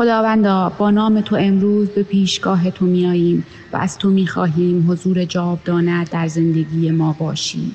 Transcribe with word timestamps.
خداوندا 0.00 0.72
با 0.78 0.90
نام 0.90 1.20
تو 1.20 1.36
امروز 1.36 1.88
به 1.88 2.02
پیشگاه 2.02 2.70
تو 2.70 2.86
میاییم 2.86 3.44
و 3.72 3.76
از 3.76 3.98
تو 3.98 4.10
می‌خواهیم 4.10 4.90
حضور 4.90 5.24
جاودانه 5.24 6.04
در 6.04 6.28
زندگی 6.28 6.90
ما 6.90 7.16
باشی 7.18 7.72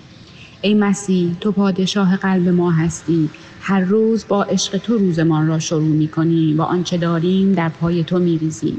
ای 0.61 0.73
مسیح 0.73 1.35
تو 1.41 1.51
پادشاه 1.51 2.17
قلب 2.17 2.49
ما 2.49 2.71
هستی. 2.71 3.29
هر 3.61 3.79
روز 3.79 4.25
با 4.28 4.43
عشق 4.43 4.78
تو 4.78 4.97
روزمان 4.97 5.47
را 5.47 5.60
شروع 5.60 5.96
می‌کنیم 5.96 6.60
و 6.60 6.61
آنچه 6.61 6.97
داریم 6.97 7.51
در 7.53 7.69
پای 7.69 8.03
تو 8.03 8.19
میریزیم. 8.19 8.78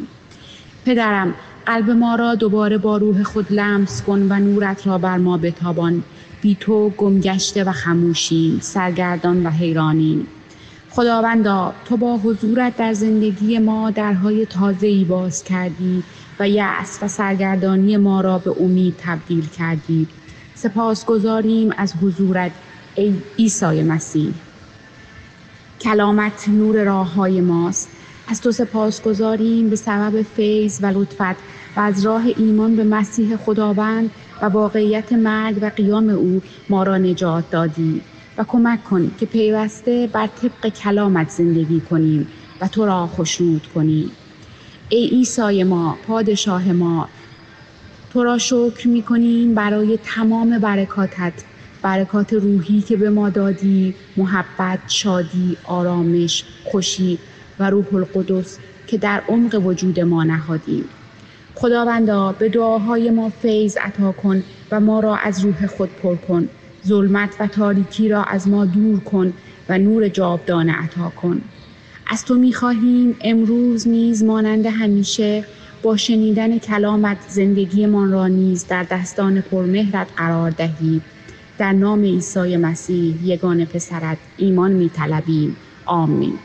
پدرم 0.84 1.34
قلب 1.66 1.90
ما 1.90 2.14
را 2.14 2.34
دوباره 2.34 2.78
با 2.78 2.96
روح 2.96 3.22
خود 3.22 3.52
لمس 3.52 4.02
کن 4.02 4.22
و 4.32 4.38
نورت 4.38 4.86
را 4.86 4.98
بر 4.98 5.18
ما 5.18 5.38
بتابان. 5.38 6.02
بی 6.40 6.56
تو 6.60 6.90
گمگشته 6.96 7.64
و 7.64 7.72
خموشیم 7.72 8.58
سرگردان 8.60 9.47
و 9.47 9.50
حیرانیم. 9.50 10.27
خداوندا 10.96 11.74
تو 11.84 11.96
با 11.96 12.18
حضورت 12.18 12.77
در 12.77 12.92
زندگی 12.92 13.59
ما 13.59 13.91
درهای 13.91 14.46
تازه‌ای 14.46 15.05
باز 15.05 15.45
کردی 15.45 16.05
و 16.41 16.48
یأس 16.48 16.98
و 17.02 17.09
سرگردانی 17.09 17.96
ما 17.96 18.20
را 18.20 18.38
به 18.38 18.55
امید 18.60 18.95
تبدیل 18.98 19.48
کردی. 19.48 20.09
سپاس 20.55 21.05
گذاریم 21.05 21.70
از 21.77 21.95
حضورت 22.02 22.52
ای 22.95 23.22
عیسی 23.38 23.82
مسیح. 23.82 24.34
کلامت 25.80 26.48
نور 26.48 26.84
راه 26.84 27.14
های 27.14 27.41
ماست. 27.41 27.88
از 28.28 28.41
تو 28.41 28.52
سپاس 28.52 29.02
گذاریم 29.02 29.70
به 29.70 29.77
سبب 29.77 30.22
فیض 30.22 30.78
و 30.83 30.86
لطفت 30.86 31.36
و 31.77 31.80
از 31.80 32.06
راه 32.06 32.24
ایمان 32.36 32.77
به 32.77 32.84
مسیح 32.84 33.36
خداوند 33.36 34.10
و 34.42 34.47
واقعیت 34.47 35.12
مرگ 35.12 35.58
و 35.62 35.70
قیام 35.77 36.08
او 36.08 36.42
ما 36.69 36.83
را 36.83 36.98
نجات 36.98 37.50
دادی. 37.50 38.02
و 38.38 38.45
کمک 38.45 38.84
کن 38.84 39.10
که 39.20 39.26
پیوسته 39.26 40.08
بر 40.12 40.26
طبق 40.26 40.68
کلامت 40.68 41.28
زندگی 41.30 41.80
کنیم 41.80 42.28
و 42.61 42.69
تو 42.69 42.86
را 42.86 43.06
خشنود 43.06 43.66
کنیم. 43.74 44.11
ای 44.88 45.08
عیسی 45.08 45.64
ما 45.64 45.98
پادشاه 46.06 46.72
ما 46.72 47.08
تو 48.12 48.24
را 48.24 48.38
شکر 48.38 48.88
می 48.88 49.02
کنیم 49.02 49.55
برای 49.55 49.98
تمام 50.05 50.58
برکاتت 50.58 51.33
برکات 51.83 52.33
روحی 52.33 52.80
که 52.80 52.96
به 52.96 53.11
ما 53.11 53.30
دادی 53.30 53.94
محبت 54.16 54.78
شادی 54.86 55.56
آرامش 55.64 56.44
خوشی 56.64 57.18
و 57.58 57.70
روح 57.70 57.94
القدس 57.94 58.58
که 58.86 58.98
در 58.98 59.22
عمق 59.28 59.66
وجود 59.66 60.00
ما 60.00 60.24
نهادیم. 60.24 60.84
خداوندا 61.55 62.33
به 62.33 62.48
دعاهای 62.48 63.11
ما 63.11 63.28
فیض 63.28 63.77
عطا 63.77 64.12
کن 64.12 64.42
و 64.70 64.80
ما 64.80 65.00
را 65.00 65.16
از 65.16 65.44
روح 65.44 65.66
خود 65.66 65.91
پر 66.02 66.16
کن. 66.16 66.48
ظلمت 66.87 67.37
و 67.41 67.47
تاریکی 67.47 68.09
را 68.09 68.23
از 68.23 68.48
ما 68.48 68.65
دور 68.65 69.01
کن 69.01 69.33
و 69.69 69.79
نور 69.79 70.09
جاودانه 70.09 70.73
عطا 70.73 71.09
کن. 71.23 71.41
از 72.06 72.25
تو 72.25 72.34
می‌خواهیم 72.34 73.17
امروز 73.20 73.89
نیز 73.89 74.25
مانند 74.25 74.67
همیشه 74.67 75.45
با 75.83 75.97
شنیدن 75.97 76.59
کلامت 76.59 77.19
زندگیمان 77.29 78.12
را 78.12 78.27
نیز 78.27 78.67
در 78.67 78.83
دستان 78.83 79.41
پرمهرت 79.41 80.07
قرار 80.17 80.51
دهی. 80.51 81.01
در 81.59 81.73
نام 81.73 82.03
عیسی 82.03 82.57
مسیح 82.57 83.14
یگان 83.25 83.64
پسرت 83.64 84.19
ایمان 84.37 84.73
میطلبیم. 84.73 85.57
آمین. 85.87 86.39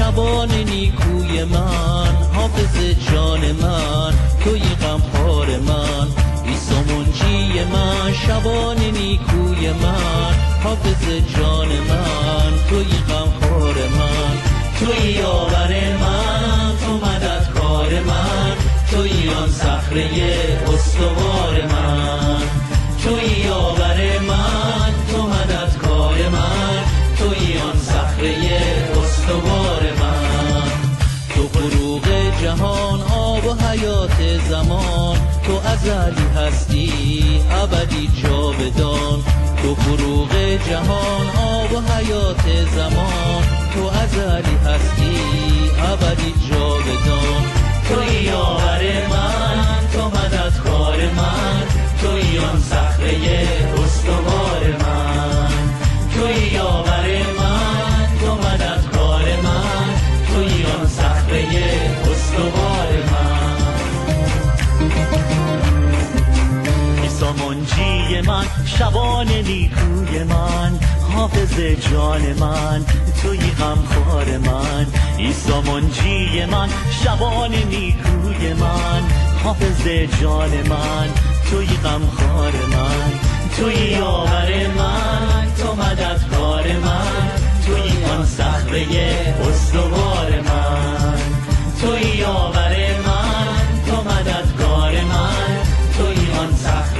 شبان 0.00 0.50
نیکوی 0.50 1.44
من 1.44 2.14
حافظ 2.34 2.76
جان 3.12 3.52
من 3.52 4.14
توی 4.44 4.60
غمخوار 4.60 5.46
من. 5.46 6.08
ایسا 6.44 6.74
منجی 6.74 7.64
من؟ 7.64 8.12
شبان 8.26 8.76
نیکوی 8.76 9.72
من 9.72 10.34
حافظ 10.64 11.04
جان 11.36 11.68
من 11.68 12.52
توی 12.68 12.84
غمخوار 13.08 13.74
من. 13.74 14.34
توی 14.78 15.10
یاور 15.10 15.72
من 16.00 16.72
تو 16.80 16.92
مددکار 17.06 18.00
من. 18.00 18.56
توی 18.90 19.28
آن 19.28 19.50
صخره 19.50 20.08
استوار 20.74 21.66
من. 21.72 22.42
توی 23.04 23.40
یاور 23.44 23.99
حیات 33.70 34.38
زمان 34.48 35.16
تو 35.46 35.60
ازلی 35.68 36.26
هستی 36.36 36.92
ابدی 37.50 38.10
جاودان. 38.22 39.22
تو 39.62 39.74
فروغ 39.74 40.28
جهان 40.68 41.26
آب 41.36 41.72
و 41.72 41.92
حیات 41.92 42.44
زمان 42.74 43.42
تو 43.74 43.86
ازلی 43.86 44.56
هستی 44.66 45.16
ابدی 45.92 46.34
جاودان. 46.50 47.42
تو 47.88 48.22
یاور 48.22 48.82
من 49.10 49.88
تو 49.92 50.08
مددکار 50.08 50.96
من 50.96 51.62
توی 52.00 52.38
آن 52.38 52.60
صخره 52.60 53.48
استوار 53.84 54.62
من. 54.82 55.48
توی 56.14 56.48
یاور 56.54 57.08
من 57.38 58.06
تو 58.20 58.34
مددکار 58.34 59.24
من 59.42 59.94
توی 60.28 60.64
آن 60.64 60.86
صخره 60.88 61.44
استوار 62.12 62.92
من. 63.09 63.09
ایسا 67.20 67.32
منجی 67.32 68.20
من 68.20 68.44
شبان 68.64 69.26
نیکوی 69.26 70.24
من. 70.24 70.78
حافظ 71.14 71.60
جان 71.92 72.22
من 72.32 72.84
توی 73.22 73.38
غمخوار 73.38 74.38
من. 74.38 74.86
ایسا 75.16 75.60
منجی 75.60 76.44
من 76.44 76.68
شبان 77.04 77.50
نیکوی 77.50 78.52
من. 78.52 79.02
حافظ 79.44 79.86
جان 80.20 80.50
من 80.50 81.08
توی 81.50 81.66
غمخوار 81.66 82.52
من. 82.52 83.12
توی 83.56 83.74
یاور 83.74 84.66
من 84.78 85.46
تو 85.58 85.74
مددکار 85.74 86.66
من. 86.84 87.30
توی 87.66 88.04
آن 88.04 88.26
صخره 88.26 88.86
استوار 89.48 90.40
من. 90.40 91.20
توی 91.80 92.16
یاور 92.16 92.59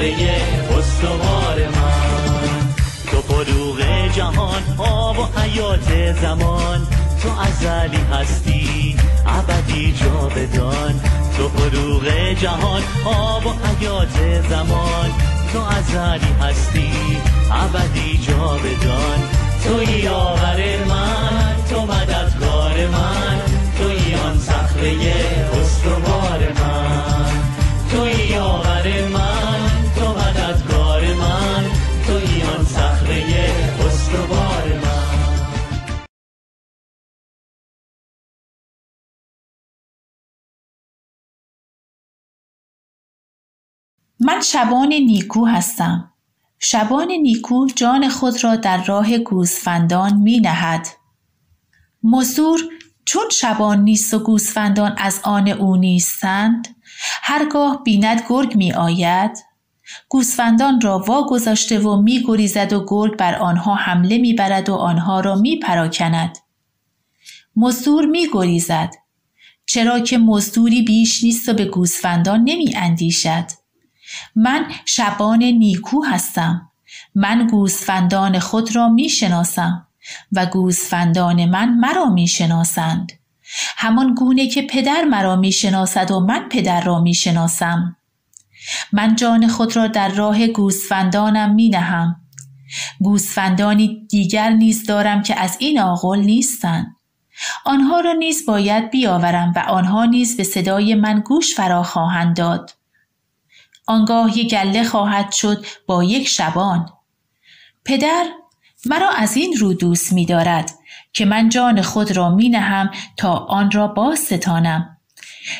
استوار 0.01 1.69
من. 1.69 2.75
تو 3.11 3.23
فروغ 3.23 3.81
جهان 4.17 4.63
آب 4.79 5.19
و 5.19 5.41
حیات 5.41 6.13
زمان. 6.23 6.87
تو 7.23 7.29
ازلی 7.41 8.01
هستی 8.13 8.97
ابدی 9.27 9.93
جاودان. 9.93 11.01
تو 11.37 11.49
فروغ 11.49 12.09
جهان 12.35 12.83
آب 13.05 13.47
و 13.47 13.51
حیات 13.51 14.43
زمان. 14.51 15.11
تو 15.53 15.59
ازلی 15.61 16.33
هستی 16.41 16.93
ابدی 17.53 18.19
جاودان. 18.19 19.21
توی 19.65 19.99
یاور 19.99 20.61
من 20.89 21.57
تو 21.71 21.81
مددکار 21.81 22.87
من. 22.87 23.41
توی 23.79 24.15
آن 24.15 24.39
صخره 24.39 24.93
استوار. 25.63 26.20
من 44.31 44.41
شبان 44.41 44.89
نیکو 44.89 45.47
هستم. 45.47 46.13
شبان 46.59 47.13
نیکو 47.13 47.67
جان 47.67 48.09
خود 48.09 48.45
را 48.45 48.57
در 48.57 48.85
راه 48.85 49.19
گوسفندان 49.19 50.17
می 50.17 50.41
نهد. 50.41 50.87
مزدور 52.03 52.61
چون 53.05 53.25
شبان 53.33 53.81
نیست 53.81 54.15
و 54.15 54.19
گوسفندان 54.19 54.95
از 54.99 55.21
آن 55.25 55.49
او 55.49 55.77
نیستند 55.77 56.69
هرگاه 57.23 57.83
بیند 57.85 58.23
گرگ 58.29 58.57
می 58.57 58.73
آید 58.73 59.39
گوسفندان 60.09 60.81
را 60.81 60.99
وا 60.99 61.27
گذاشته 61.27 61.79
و 61.79 62.03
می 62.03 62.25
گریزد 62.27 62.73
و 62.73 62.87
گرگ 62.89 63.17
بر 63.17 63.35
آنها 63.35 63.75
حمله 63.75 64.19
می 64.19 64.33
برد 64.33 64.69
و 64.69 64.75
آنها 64.75 65.21
را 65.21 65.35
می 65.35 65.59
پراکند. 65.59 66.39
مزدور 67.57 68.07
می 68.07 68.27
گریزد 68.33 68.95
چرا 69.67 70.01
که 70.01 70.19
مزدوری 70.19 70.83
بیش 70.83 71.25
نیست 71.25 71.49
و 71.49 71.53
به 71.53 71.65
گوسفندان 71.65 72.41
نمی 72.41 72.77
اندیشد. 72.77 73.60
من 74.37 74.67
شبان 74.85 75.43
نیکو 75.43 76.05
هستم. 76.05 76.71
من 77.15 77.47
گوسفندان 77.47 78.39
خود 78.39 78.77
را 78.77 78.89
می 78.89 79.09
شناسم 79.09 79.87
و 80.33 80.47
گوسفندان 80.47 81.45
من 81.45 81.75
مرا 81.75 82.09
می 82.11 82.29
شناسند. 82.29 83.13
همان 83.77 84.15
گونه 84.15 84.49
که 84.49 84.63
پدر 84.63 85.05
مرا 85.05 85.37
می 85.37 85.53
شناسد 85.53 86.11
و 86.11 86.21
من 86.21 86.49
پدر 86.49 86.81
را 86.81 87.01
می 87.01 87.15
شناسم 87.15 87.97
من 88.93 89.17
جان 89.17 89.49
خود 89.49 89.77
را 89.77 89.87
در 89.87 90.09
راه 90.09 90.47
گوسفندانم 90.47 91.55
می 91.55 91.69
نهم 91.69 92.17
گوسفندانی 93.01 94.07
دیگر 94.11 94.51
نیز 94.51 94.87
دارم 94.87 95.23
که 95.23 95.41
از 95.41 95.57
این 95.61 95.81
آغل 95.81 96.21
نیستند 96.21 96.97
آنها 97.65 98.01
را 98.01 98.13
نیز 98.13 98.47
باید 98.47 98.91
بیاورم 98.91 99.53
و 99.57 99.59
آنها 99.59 100.05
نیز 100.05 100.37
به 100.37 100.45
صدای 100.45 100.95
من 100.95 101.21
گوش 101.21 101.55
فرا 101.55 101.83
خواهند 101.83 102.37
داد 102.37 102.71
آنگاه 103.91 104.39
یک 104.39 104.51
گله 104.51 104.85
خواهد 104.85 105.33
شد 105.33 105.65
با 105.87 106.05
یک 106.05 106.29
شبان. 106.29 106.89
پدر 107.85 108.25
مرا 108.87 109.11
از 109.11 109.37
این 109.37 109.57
رو 109.59 109.75
دوست 109.75 110.13
می 110.13 110.27
دارد 110.27 110.71
که 111.13 111.25
من 111.25 111.49
جان 111.49 111.83
خود 111.83 112.13
را 112.17 112.31
می 112.31 112.49
نهم 112.49 112.91
تا 113.17 113.35
آن 113.35 113.71
را 113.71 113.87
باز 113.87 114.19
ستانم. 114.19 114.97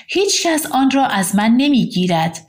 هیچ 0.09 0.47
کس 0.47 0.67
آن 0.67 0.91
را 0.91 1.07
از 1.07 1.35
من 1.35 1.51
نمی 1.57 1.87
گیرد 1.87 2.47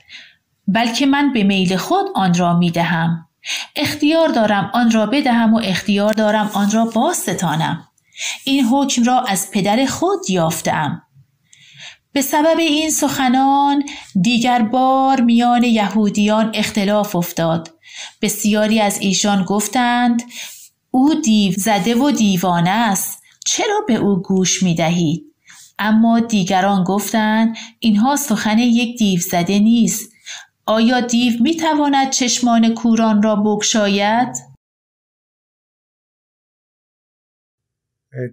بلکه 0.68 1.06
من 1.06 1.32
به 1.32 1.42
میل 1.42 1.76
خود 1.76 2.06
آن 2.14 2.34
را 2.34 2.58
می 2.58 2.70
دهم. 2.70 3.28
اختیار 3.76 4.28
دارم 4.28 4.70
آن 4.74 4.90
را 4.90 5.06
بدهم 5.06 5.54
و 5.54 5.60
اختیار 5.64 6.12
دارم 6.12 6.50
آن 6.54 6.70
را 6.70 6.84
باز 6.84 7.16
ستانم. 7.16 7.88
این 8.44 8.64
حکم 8.64 9.04
را 9.04 9.20
از 9.20 9.50
پدر 9.50 9.86
خود 9.86 10.30
یافتم. 10.30 11.02
به 12.12 12.22
سبب 12.22 12.58
این 12.58 12.90
سخنان 12.90 13.82
دیگر 14.22 14.62
بار 14.62 15.20
میان 15.20 15.62
یهودیان 15.64 16.50
اختلاف 16.54 17.16
افتاد 17.16 17.70
بسیاری 18.22 18.80
از 18.80 18.98
ایشان 19.00 19.44
گفتند 19.44 20.22
او 20.90 21.14
دیو 21.14 21.54
زده 21.56 21.94
و 21.94 22.10
دیوانه 22.10 22.70
است 22.70 23.22
چرا 23.46 23.80
به 23.86 23.94
او 23.94 24.22
گوش 24.22 24.62
می 24.62 24.74
دهید؟ 24.74 25.24
اما 25.78 26.20
دیگران 26.20 26.84
گفتند 26.84 27.56
اینها 27.78 28.16
سخن 28.16 28.58
یک 28.58 28.98
دیو 28.98 29.20
زده 29.20 29.58
نیست 29.58 30.12
آیا 30.66 31.00
دیو 31.00 31.42
می 31.42 31.56
تواند 31.56 32.10
چشمان 32.10 32.74
کوران 32.74 33.22
را 33.22 33.36
بگشاید؟ 33.36 34.51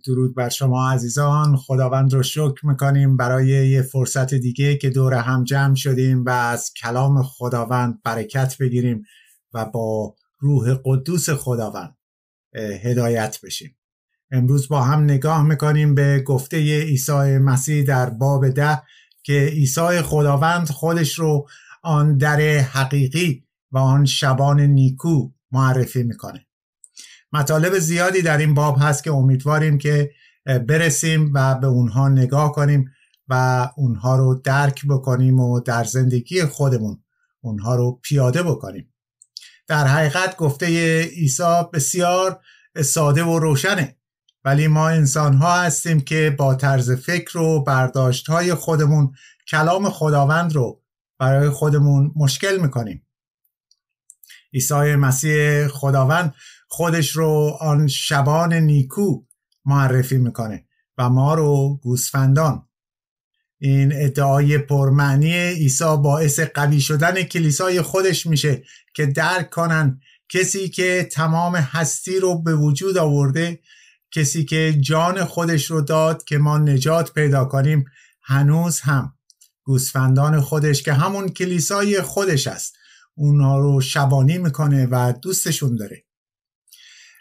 درود 0.05 0.35
بر 0.35 0.49
شما 0.49 0.91
عزیزان. 0.91 1.55
خداوند 1.55 2.13
رو 2.13 2.23
شکر 2.23 2.65
می‌کنیم 2.65 3.17
برای 3.17 3.47
یه 3.47 3.81
فرصت 3.81 4.33
دیگه 4.33 4.77
که 4.77 4.89
دور 4.89 5.13
هم 5.13 5.43
جمع 5.43 5.75
شدیم 5.75 6.25
و 6.25 6.29
از 6.29 6.71
کلام 6.81 7.23
خداوند 7.23 8.01
برکت 8.03 8.57
بگیریم 8.57 9.03
و 9.53 9.65
با 9.65 10.15
روح 10.39 10.77
قدوس 10.85 11.29
خداوند 11.29 11.97
هدایت 12.55 13.39
بشیم. 13.43 13.75
امروز 14.31 14.67
با 14.67 14.81
هم 14.81 15.03
نگاه 15.03 15.43
می‌کنیم 15.43 15.95
به 15.95 16.23
گفته 16.27 16.57
عیسی 16.57 17.37
مسیح 17.37 17.83
در 17.83 18.09
باب 18.09 18.49
ده 18.49 18.81
که 19.23 19.49
عیسی 19.53 20.01
خداوند 20.01 20.69
خودش 20.69 21.19
رو 21.19 21.47
آن 21.83 22.17
در 22.17 22.39
حقیقی 22.59 23.43
و 23.71 23.77
آن 23.77 24.05
شبان 24.05 24.61
نیکو 24.61 25.29
معرفی 25.51 26.03
می‌کنه. 26.03 26.45
مطالب 27.33 27.79
زیادی 27.79 28.21
در 28.21 28.37
این 28.37 28.53
باب 28.53 28.77
هست 28.81 29.03
که 29.03 29.11
امیدواریم 29.11 29.77
که 29.77 30.11
برسیم 30.45 31.31
و 31.33 31.55
به 31.55 31.67
اونها 31.67 32.09
نگاه 32.09 32.51
کنیم 32.51 32.91
و 33.27 33.69
اونها 33.77 34.15
رو 34.15 34.35
درک 34.43 34.85
بکنیم 34.89 35.39
و 35.39 35.59
در 35.59 35.83
زندگی 35.83 36.45
خودمون 36.45 37.03
اونها 37.41 37.75
رو 37.75 37.99
پیاده 38.03 38.43
بکنیم. 38.43 38.93
در 39.67 39.87
حقیقت 39.87 40.35
گفته 40.37 40.65
عیسی 41.01 41.63
بسیار 41.73 42.39
ساده 42.81 43.23
و 43.23 43.39
روشنه 43.39 43.95
ولی 44.45 44.67
ما 44.67 44.89
انسان 44.89 45.33
ها 45.33 45.61
هستیم 45.61 46.01
که 46.01 46.35
با 46.37 46.55
طرز 46.55 46.91
فکر 46.91 47.37
و 47.37 47.63
برداشت 47.63 48.29
های 48.29 48.53
خودمون 48.53 49.11
کلام 49.51 49.89
خداوند 49.89 50.53
رو 50.53 50.81
برای 51.19 51.49
خودمون 51.49 52.11
مشکل 52.15 52.57
می‌کنیم. 52.57 53.07
عیسی 54.53 54.95
مسیح 54.95 55.67
خداوند 55.67 56.33
خودش 56.71 57.09
رو 57.09 57.57
آن 57.59 57.87
شبان 57.87 58.53
نیکو 58.53 59.23
معرفی 59.65 60.17
می‌کنه 60.17 60.65
و 60.97 61.09
ما 61.09 61.33
رو 61.33 61.79
گوسفندان. 61.83 62.65
این 63.61 63.91
ادعای 63.95 64.57
پرمعنی 64.57 65.33
عیسی 65.33 65.97
باعث 66.03 66.39
قوی 66.39 66.81
شدن 66.81 67.23
کلیسای 67.23 67.81
خودش 67.81 68.25
میشه 68.25 68.63
که 68.93 69.05
درک 69.05 69.49
کنن 69.49 69.99
کسی 70.29 70.69
که 70.69 71.09
تمام 71.11 71.55
هستی 71.55 72.19
رو 72.19 72.41
به 72.41 72.55
وجود 72.55 72.97
آورده 72.97 73.59
کسی 74.11 74.45
که 74.45 74.77
جان 74.81 75.25
خودش 75.25 75.71
رو 75.71 75.81
داد 75.81 76.23
که 76.23 76.37
ما 76.37 76.57
نجات 76.57 77.13
پیدا 77.13 77.45
کنیم 77.45 77.85
هنوز 78.21 78.79
هم 78.79 79.13
گوسفندان 79.63 80.41
خودش 80.41 80.83
که 80.83 80.93
همون 80.93 81.29
کلیسای 81.29 82.01
خودش 82.01 82.47
است. 82.47 82.75
اونها 83.15 83.59
رو 83.59 83.81
شبانی 83.81 84.37
می‌کنه 84.37 84.87
و 84.91 85.13
دوستشون 85.21 85.75
داره. 85.75 86.03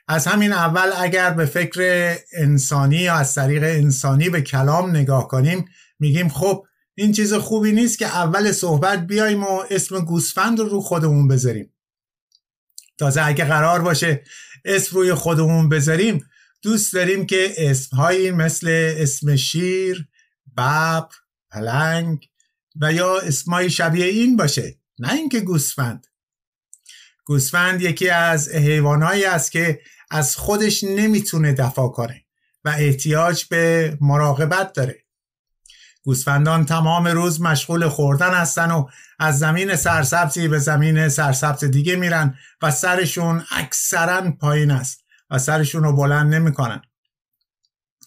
از 0.08 0.26
همین 0.26 0.52
اول 0.52 0.90
اگر 0.96 1.30
به 1.30 1.46
فکر 1.46 2.14
انسانی 2.32 2.96
یا 2.96 3.14
از 3.14 3.34
طریق 3.34 3.62
انسانی 3.62 4.30
به 4.30 4.42
کلام 4.42 4.90
نگاه 4.90 5.28
کنیم 5.28 5.64
میگیم 5.98 6.28
خب 6.28 6.66
این 6.94 7.12
چیز 7.12 7.34
خوبی 7.34 7.72
نیست 7.72 7.98
که 7.98 8.06
اول 8.06 8.52
صحبت 8.52 9.06
بیایم 9.06 9.44
و 9.44 9.62
اسم 9.70 10.00
گوسفند 10.00 10.58
رو 10.58 10.68
رو 10.68 10.80
خودمون 10.80 11.28
بذاریم. 11.28 11.74
تازه 12.98 13.26
اگه 13.26 13.44
قرار 13.44 13.82
باشه 13.82 14.22
اسم 14.64 14.96
روی 14.96 15.14
خودمون 15.14 15.68
بذاریم 15.68 16.26
دوست 16.62 16.92
داریم 16.92 17.26
که 17.26 17.54
اسمهایی 17.58 18.30
مثل 18.30 18.94
اسم 18.96 19.36
شیر، 19.36 20.08
ببر، 20.56 21.04
پلنگ 21.50 22.28
و 22.80 22.92
یا 22.92 23.18
اسمای 23.18 23.70
شبیه 23.70 24.06
این 24.06 24.36
باشه. 24.36 24.78
نه 24.98 25.12
اینکه 25.12 25.40
گوسفند. 25.40 26.06
گوسفند 27.24 27.82
یکی 27.82 28.08
از 28.08 28.48
حیوانایی 28.48 29.24
است 29.24 29.52
که 29.52 29.80
از 30.10 30.36
خودش 30.36 30.84
نمی‌تونه 30.84 31.52
دفاع 31.52 31.88
کنه 31.88 32.24
و 32.64 32.68
احتیاج 32.78 33.44
به 33.44 33.98
مراقبت 34.00 34.72
داره. 34.72 35.04
گوسفندان 36.02 36.66
تمام 36.66 37.08
روز 37.08 37.40
مشغول 37.40 37.88
خوردن 37.88 38.34
هستن 38.34 38.70
و 38.70 38.86
از 39.18 39.38
زمین 39.38 39.76
سرسبزی 39.76 40.48
به 40.48 40.58
زمین 40.58 41.08
سرسبز 41.08 41.64
دیگه 41.64 41.96
میرن 41.96 42.38
و 42.62 42.70
سرشون 42.70 43.44
اکثرا 43.50 44.30
پایین 44.30 44.70
است 44.70 45.04
و 45.30 45.38
سرشون 45.38 45.82
رو 45.82 45.92
بلند 45.92 46.34
نمی‌کنن. 46.34 46.82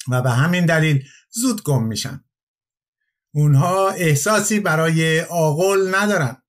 و 0.10 0.22
به 0.22 0.32
همین 0.32 0.66
دلیل 0.66 1.06
زود 1.30 1.64
گم 1.64 1.84
میشن. 1.84 2.24
اونها 3.32 3.90
احساسی 3.90 4.60
برای 4.60 5.22
آقل 5.22 5.96
ندارن. 5.96 6.41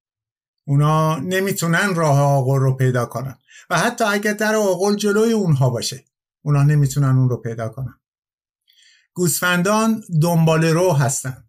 اونا 0.64 1.16
نمی‌تونن 1.16 1.94
راه 1.94 2.20
آقل 2.20 2.58
رو 2.58 2.74
پیدا 2.74 3.06
کنن. 3.06 3.38
و 3.70 3.78
حتی 3.78 4.04
اگر 4.04 4.32
در 4.32 4.54
آقل 4.54 4.96
جلوی 4.96 5.32
اونها 5.32 5.70
باشه 5.70 6.04
اونا 6.42 6.62
نمی‌تونن 6.62 7.18
اون 7.18 7.28
رو 7.28 7.36
پیدا 7.36 7.68
کنن. 7.68 8.00
گوسفندان 9.14 10.04
دنبال 10.22 10.64
رو 10.64 10.92
هستن. 10.92 11.44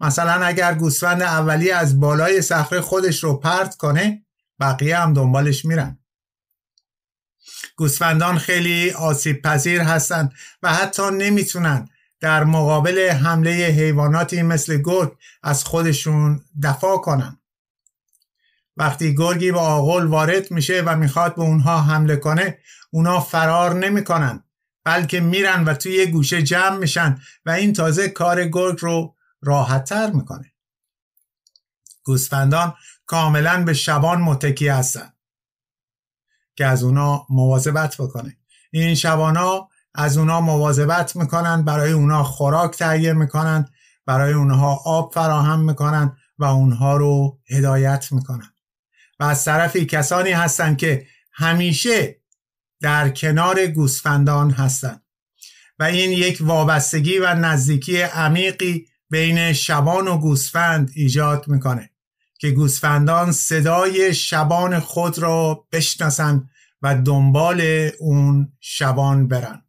مثلا 0.00 0.46
اگر 0.46 0.74
گوسفند 0.74 1.22
اولی 1.22 1.70
از 1.70 2.00
بالای 2.00 2.42
صخره 2.42 2.80
خودش 2.80 3.24
رو 3.24 3.36
پرت 3.36 3.76
کنه 3.76 4.26
بقیه 4.60 4.98
هم 4.98 5.12
دنبالش 5.12 5.64
میرن. 5.64 5.98
گوسفندان 7.76 8.38
خیلی 8.38 8.90
آسیب 8.90 9.42
پذیر 9.42 9.80
هستند 9.80 10.32
و 10.62 10.74
حتی 10.74 11.02
نمی‌تونن 11.10 11.88
در 12.20 12.44
مقابل 12.44 13.08
حمله 13.08 13.50
حیواناتی 13.50 14.42
مثل 14.42 14.82
گرگ 14.82 15.16
از 15.42 15.64
خودشون 15.64 16.40
دفاع 16.62 16.98
کنن. 16.98 17.40
وقتی 18.76 19.14
گرگی 19.14 19.52
با 19.52 19.60
آغل 19.60 20.06
وارد 20.06 20.50
میشه 20.50 20.82
و 20.86 20.96
می‌خواد 20.96 21.34
به 21.34 21.42
اونها 21.42 21.80
حمله 21.82 22.16
کنه 22.16 22.58
اونا 22.90 23.20
فرار 23.20 23.74
نمی‌کنن 23.74 24.44
بلکه 24.84 25.20
میرن 25.20 25.64
و 25.64 25.74
توی 25.74 25.92
یه 25.92 26.06
گوشه 26.06 26.42
جمع 26.42 26.76
میشن 26.76 27.18
و 27.46 27.50
این 27.50 27.72
تازه 27.72 28.08
کار 28.08 28.44
گرگ 28.44 28.78
رو 28.80 29.16
راحتتر 29.42 30.10
می‌کنه. 30.10 30.52
گوسفندان 32.04 32.74
کاملا 33.06 33.64
به 33.64 33.74
شبان 33.74 34.20
متکی 34.20 34.68
هستن 34.68 35.12
که 36.56 36.66
از 36.66 36.82
اونا 36.82 37.26
مواظبت 37.30 37.96
بکنه. 37.96 38.36
این 38.72 38.94
شبانا 38.94 39.68
از 39.94 40.18
اونا 40.18 40.40
مواظبت 40.40 41.16
می‌کنن 41.16 41.64
برای 41.64 41.92
اونا 41.92 42.24
خوراک 42.24 42.76
تهیه 42.76 43.12
می‌کنن 43.12 43.68
برای 44.06 44.32
اونها 44.32 44.80
آب 44.84 45.14
فراهم 45.14 45.60
می‌کنن 45.60 46.16
و 46.38 46.44
اونها 46.44 46.96
رو 46.96 47.38
هدایت 47.50 48.12
می‌کنن. 48.12 48.52
و 49.20 49.24
از 49.24 49.44
طرفی 49.44 49.86
کسانی 49.86 50.30
هستند 50.30 50.78
که 50.78 51.06
همیشه 51.32 52.20
در 52.80 53.08
کنار 53.08 53.66
گوسفندان 53.66 54.50
هستند. 54.50 55.02
و 55.78 55.84
این 55.84 56.10
یک 56.10 56.38
وابستگی 56.40 57.18
و 57.18 57.34
نزدیکی 57.34 58.00
عمیقی 58.00 58.86
بین 59.10 59.52
شبان 59.52 60.08
و 60.08 60.18
گوسفند 60.18 60.90
ایجاد 60.94 61.48
می‌کنه 61.48 61.90
که 62.38 62.50
گوسفندان 62.50 63.32
صدای 63.32 64.14
شبان 64.14 64.80
خود 64.80 65.18
را 65.18 65.66
بشناسند 65.72 66.50
و 66.82 66.94
دنبال 66.94 67.90
اون 67.98 68.52
شبان 68.60 69.28
برن 69.28 69.62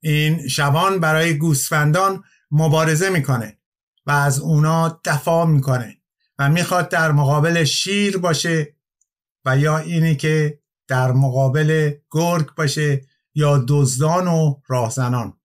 این 0.00 0.48
شبان 0.48 1.00
برای 1.00 1.38
گوسفندان 1.38 2.24
مبارزه 2.50 3.10
می‌کنه 3.10 3.58
و 4.06 4.10
از 4.10 4.38
اونا 4.38 5.00
دفاع 5.04 5.46
می‌کنه. 5.46 5.96
و 6.38 6.48
می‌خواد 6.48 6.88
در 6.88 7.12
مقابل 7.12 7.64
شیر 7.64 8.18
باشه 8.18 8.76
و 9.44 9.58
یا 9.58 9.78
اینی 9.78 10.16
که 10.16 10.60
در 10.88 11.12
مقابل 11.12 11.94
گرگ 12.10 12.54
باشه 12.54 13.00
یا 13.34 13.64
دزدان 13.68 14.28
و 14.28 14.60
راهزنان. 14.66 15.38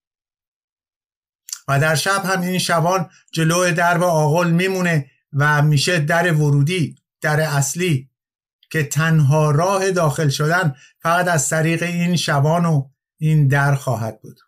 و 1.67 1.79
در 1.79 1.95
شب 1.95 2.25
هم 2.25 2.41
این 2.41 2.59
شبان 2.59 3.09
جلو 3.31 3.71
درب 3.71 4.03
آغل 4.03 4.51
میمونه 4.51 5.11
و 5.33 5.61
میشه 5.61 5.99
در 5.99 6.33
ورودی 6.33 6.95
در 7.21 7.39
اصلی 7.39 8.09
که 8.71 8.83
تنها 8.83 9.51
راه 9.51 9.91
داخل 9.91 10.29
شدن 10.29 10.75
فقط 10.99 11.27
از 11.27 11.49
طریق 11.49 11.83
این 11.83 12.15
شبان 12.15 12.65
و 12.65 12.89
این 13.17 13.47
در 13.47 13.75
خواهد 13.75 14.21
بود. 14.21 14.39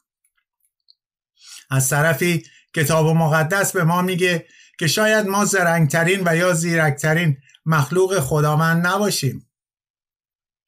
از 1.70 1.90
طرفی 1.90 2.44
کتاب 2.76 3.08
مقدس 3.08 3.72
به 3.72 3.84
ما 3.84 4.02
میگه 4.02 4.46
که 4.80 4.88
شاید 4.88 5.28
ما 5.28 5.46
زرنگترین 5.46 6.22
و 6.26 6.36
یا 6.36 6.54
زیرکترین 6.54 7.38
مخلوق 7.66 8.20
خداوند 8.20 8.88
نباشیم. 8.88 9.50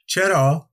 چرا؟ 0.05 0.69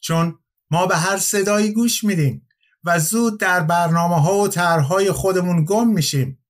چون 0.00 0.38
ما 0.70 0.86
به 0.86 0.96
هر 0.96 1.16
صدایی 1.16 1.72
گوش 1.72 2.04
میدیم 2.04 2.48
و 2.84 2.98
زود 2.98 3.40
در 3.40 3.60
برنامه 3.60 4.22
ها 4.22 4.34
و 4.34 4.48
طرحهای 4.48 5.12
خودمون 5.12 5.64
گم 5.64 5.88
میشیم. 5.88 6.44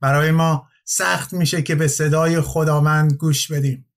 برای 0.00 0.30
ما 0.30 0.68
سخت 0.84 1.32
میشه 1.32 1.62
که 1.62 1.74
به 1.74 1.88
صدای 1.88 2.40
خداوند 2.40 3.12
گوش 3.12 3.52
بدیم. 3.52 3.92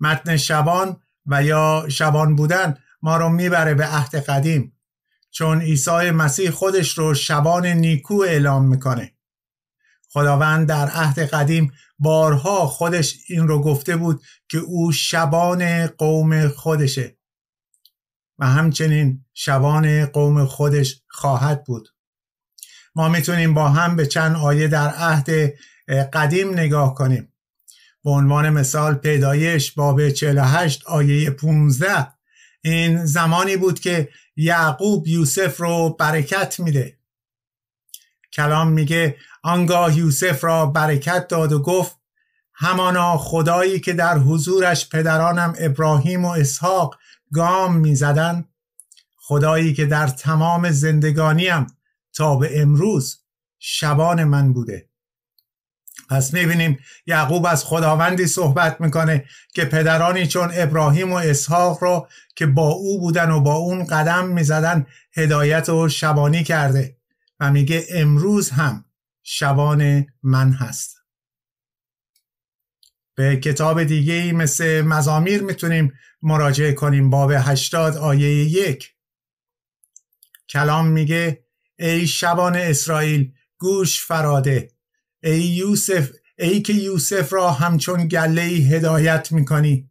متن 0.00 0.36
شبان 0.36 1.00
و 1.26 1.42
یا 1.42 1.86
شبان 1.88 2.36
بودن 2.36 2.78
ما 3.02 3.16
رو 3.16 3.28
می‌بره 3.28 3.74
به 3.74 3.86
عهد 3.86 4.14
قدیم 4.16 4.78
چون 5.30 5.60
عیسی 5.60 6.10
مسیح 6.10 6.50
خودش 6.50 6.98
رو 6.98 7.14
شبان 7.14 7.66
نیکو 7.66 8.14
اعلام 8.14 8.68
می‌کنه. 8.68 9.15
خداوند 10.16 10.68
در 10.68 10.88
عهد 10.88 11.18
قدیم 11.18 11.72
بارها 11.98 12.66
خودش 12.66 13.16
این 13.28 13.48
رو 13.48 13.62
گفته 13.62 13.96
بود 13.96 14.22
که 14.48 14.58
او 14.58 14.92
شبان 14.92 15.86
قوم 15.86 16.48
خودشه 16.48 17.16
و 18.38 18.46
همچنین 18.46 19.24
شبان 19.34 20.06
قوم 20.06 20.44
خودش 20.44 21.02
خواهد 21.08 21.64
بود. 21.64 21.88
ما 22.94 23.08
می‌تونیم 23.08 23.54
با 23.54 23.68
هم 23.68 23.96
به 23.96 24.06
چند 24.06 24.36
آیه 24.36 24.68
در 24.68 24.88
عهد 24.88 25.30
قدیم 26.12 26.52
نگاه 26.52 26.94
کنیم. 26.94 27.32
به 28.04 28.10
عنوان 28.10 28.50
مثال 28.50 28.94
پیدایش 28.94 29.72
باب 29.72 30.08
48 30.08 30.86
آیه 30.86 31.30
15 31.30 32.06
این 32.64 33.04
زمانی 33.04 33.56
بود 33.56 33.80
که 33.80 34.08
یعقوب 34.36 35.08
یوسف 35.08 35.60
رو 35.60 35.96
برکت 35.98 36.60
میده. 36.60 36.98
کلام 38.32 38.68
میگه 38.68 39.16
آنگاه 39.46 39.98
یوسف 39.98 40.44
را 40.44 40.66
برکت 40.66 41.28
داد 41.28 41.52
و 41.52 41.62
گفت 41.62 41.96
همانا 42.54 43.18
خدایی 43.18 43.80
که 43.80 43.92
در 43.92 44.18
حضورش 44.18 44.88
پدرانم 44.88 45.54
ابراهیم 45.58 46.24
و 46.24 46.28
اسحاق 46.28 46.98
گام 47.32 47.76
می‌زدن 47.76 48.44
خدایی 49.16 49.74
که 49.74 49.86
در 49.86 50.06
تمام 50.06 50.70
زندگانیم 50.70 51.66
تا 52.14 52.36
به 52.36 52.62
امروز 52.62 53.18
شبان 53.58 54.24
من 54.24 54.52
بوده. 54.52 54.88
پس 56.10 56.34
می‌بینیم 56.34 56.78
یعقوب 57.06 57.46
از 57.46 57.64
خداوندی 57.64 58.26
صحبت 58.26 58.80
می‌کنه 58.80 59.24
که 59.54 59.64
پدرانی 59.64 60.26
چون 60.26 60.50
ابراهیم 60.54 61.12
و 61.12 61.16
اسحاق 61.16 61.84
را 61.84 62.08
که 62.36 62.46
با 62.46 62.68
او 62.68 63.00
بودن 63.00 63.30
و 63.30 63.40
با 63.40 63.54
اون 63.54 63.84
قدم 63.84 64.26
می‌زدن 64.26 64.86
هدایت 65.16 65.68
و 65.68 65.88
شبانی 65.88 66.44
کرده 66.44 66.96
و 67.40 67.52
میگه 67.52 67.86
امروز 67.90 68.50
هم 68.50 68.85
شبان 69.28 70.06
من 70.22 70.52
هست. 70.52 70.96
به 73.14 73.36
کتاب 73.36 73.84
دیگه 73.84 74.12
ای 74.12 74.32
مثل 74.32 74.80
مزامیر 74.80 75.42
می‌تونیم 75.42 75.92
مراجعه 76.22 76.72
کنیم. 76.72 77.10
باب 77.10 77.32
80 77.34 77.96
آیه 77.96 78.44
یک. 78.44 78.94
کلام 80.48 80.86
میگه 80.86 81.44
ای 81.78 82.06
شبان 82.06 82.56
اسرائیل 82.56 83.32
گوش 83.58 84.04
فراده. 84.04 84.70
ای 85.22 85.40
یوسف 85.40 86.10
ای 86.38 86.62
که 86.62 86.72
یوسف 86.72 87.32
را 87.32 87.52
همچون 87.52 88.08
گله 88.08 88.42
هدایت 88.42 89.32
می‌کنی. 89.32 89.90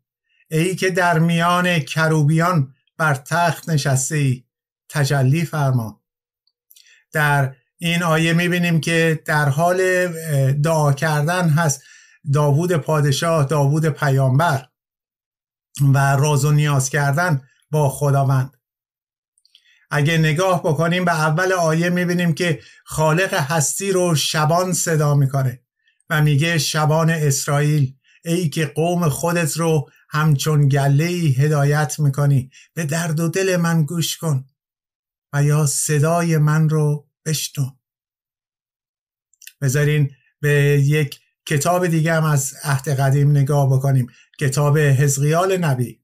ای 0.51 0.75
که 0.75 0.89
در 0.89 1.19
میان 1.19 1.79
کروبیان 1.79 2.73
بر 2.97 3.15
تخت 3.15 3.69
نشسته 3.69 4.15
ای. 4.15 4.45
تجلی 4.89 5.45
فرما. 5.45 6.03
در 7.11 7.55
این 7.77 8.03
آیه 8.03 8.33
می‌بینیم 8.33 8.81
که 8.81 9.23
در 9.25 9.49
حال 9.49 10.07
دعا 10.53 10.93
کردن 10.93 11.49
هست 11.49 11.83
داوود 12.33 12.73
پادشاه 12.73 13.45
داوود 13.45 13.85
پیامبر 13.85 14.67
و 15.93 15.97
راز 15.97 16.45
و 16.45 16.51
نیاز 16.51 16.89
کردن 16.89 17.41
با 17.71 17.89
خداوند. 17.89 18.57
اگه 19.91 20.17
نگاه 20.17 20.63
بکنیم 20.63 21.05
به 21.05 21.11
اول 21.11 21.53
آیه 21.53 21.89
می‌بینیم 21.89 22.33
که 22.33 22.59
خالق 22.85 23.33
هستی 23.33 23.91
رو 23.91 24.15
شبان 24.15 24.73
صدا 24.73 25.15
می‌کنه 25.15 25.61
و 26.09 26.21
میگه 26.21 26.57
شبان 26.57 27.09
اسرائیل 27.09 27.95
ای 28.25 28.49
که 28.49 28.65
قوم 28.65 29.09
خودت 29.09 29.57
رو 29.57 29.89
همچون 30.09 30.69
گله 30.69 31.05
هدایت 31.37 31.99
می‌کنی 31.99 32.51
به 32.73 32.85
درد 32.85 33.19
و 33.19 33.27
دل 33.27 33.55
من 33.55 33.83
گوش 33.83 34.17
کن 34.17 34.45
و 35.33 35.43
یا 35.43 35.65
صدای 35.65 36.37
من 36.37 36.69
رو 36.69 37.07
بشنو. 37.25 37.65
بذارین 39.61 40.11
به 40.41 40.51
یک 40.85 41.19
کتاب 41.45 41.87
دیگه 41.87 42.13
هم 42.13 42.23
از 42.23 42.53
عهد 42.63 42.89
قدیم 42.89 43.31
نگاه 43.31 43.69
بکنیم. 43.69 44.07
کتاب 44.39 44.77
حزقیال 44.77 45.57
نبی. 45.57 46.01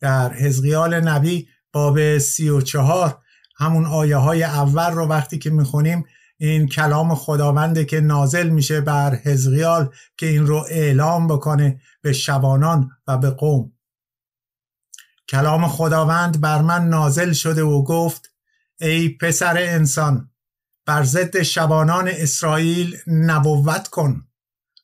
در 0.00 0.32
حزقیال 0.32 1.00
نبی 1.00 1.48
باب 1.72 2.18
سی 2.18 2.48
و 2.48 2.60
چهار 2.60 3.22
همون 3.56 3.86
آیه 3.86 4.16
های 4.16 4.42
اول 4.42 4.90
رو 4.90 5.06
وقتی 5.06 5.38
که 5.38 5.50
می‌خونیم 5.50 6.04
این 6.36 6.68
کلام 6.68 7.14
خداونده 7.14 7.84
که 7.84 8.00
نازل 8.00 8.48
میشه 8.48 8.80
بر 8.80 9.14
حزقیال 9.14 9.94
که 10.16 10.26
این 10.26 10.46
رو 10.46 10.66
اعلام 10.70 11.28
بکنه 11.28 11.80
به 12.02 12.12
شبانان 12.12 12.90
و 13.06 13.18
به 13.18 13.30
قوم. 13.30 13.72
کلام 15.28 15.68
خداوند 15.68 16.40
بر 16.40 16.62
من 16.62 16.88
نازل 16.88 17.32
شده 17.32 17.62
و 17.62 17.84
گفت 17.84 18.33
ای 18.80 19.08
پسر 19.08 19.56
انسان 19.58 20.30
بر 20.86 21.02
ضد 21.02 21.42
شبانان 21.42 22.08
اسرائیل 22.08 22.98
نبوت 23.06 23.88
کن. 23.88 24.26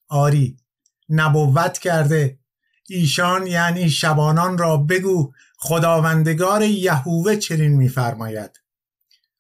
آری 0.09 0.57
نبوت 1.09 1.79
کرده. 1.79 2.39
ایشان 2.89 3.47
یعنی 3.47 3.91
شبانان 3.91 4.59
را 4.59 4.77
بگو 4.77 5.33
خداوندگار 5.57 6.63
یهوه 6.63 7.37
چنین 7.37 7.77
میفرماید. 7.77 8.61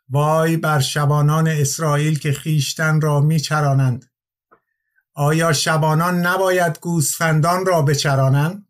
وای 0.08 0.56
بر 0.56 0.80
شبانان 0.80 1.48
اسرائیل 1.48 2.18
که 2.18 2.32
خیشتن 2.32 3.00
را 3.00 3.20
میچرانند. 3.20 4.10
آیا 5.14 5.52
شبانان 5.52 6.26
نباید 6.26 6.78
گوسفندان 6.78 7.66
را 7.66 7.82
بچرانند؟ 7.82 8.66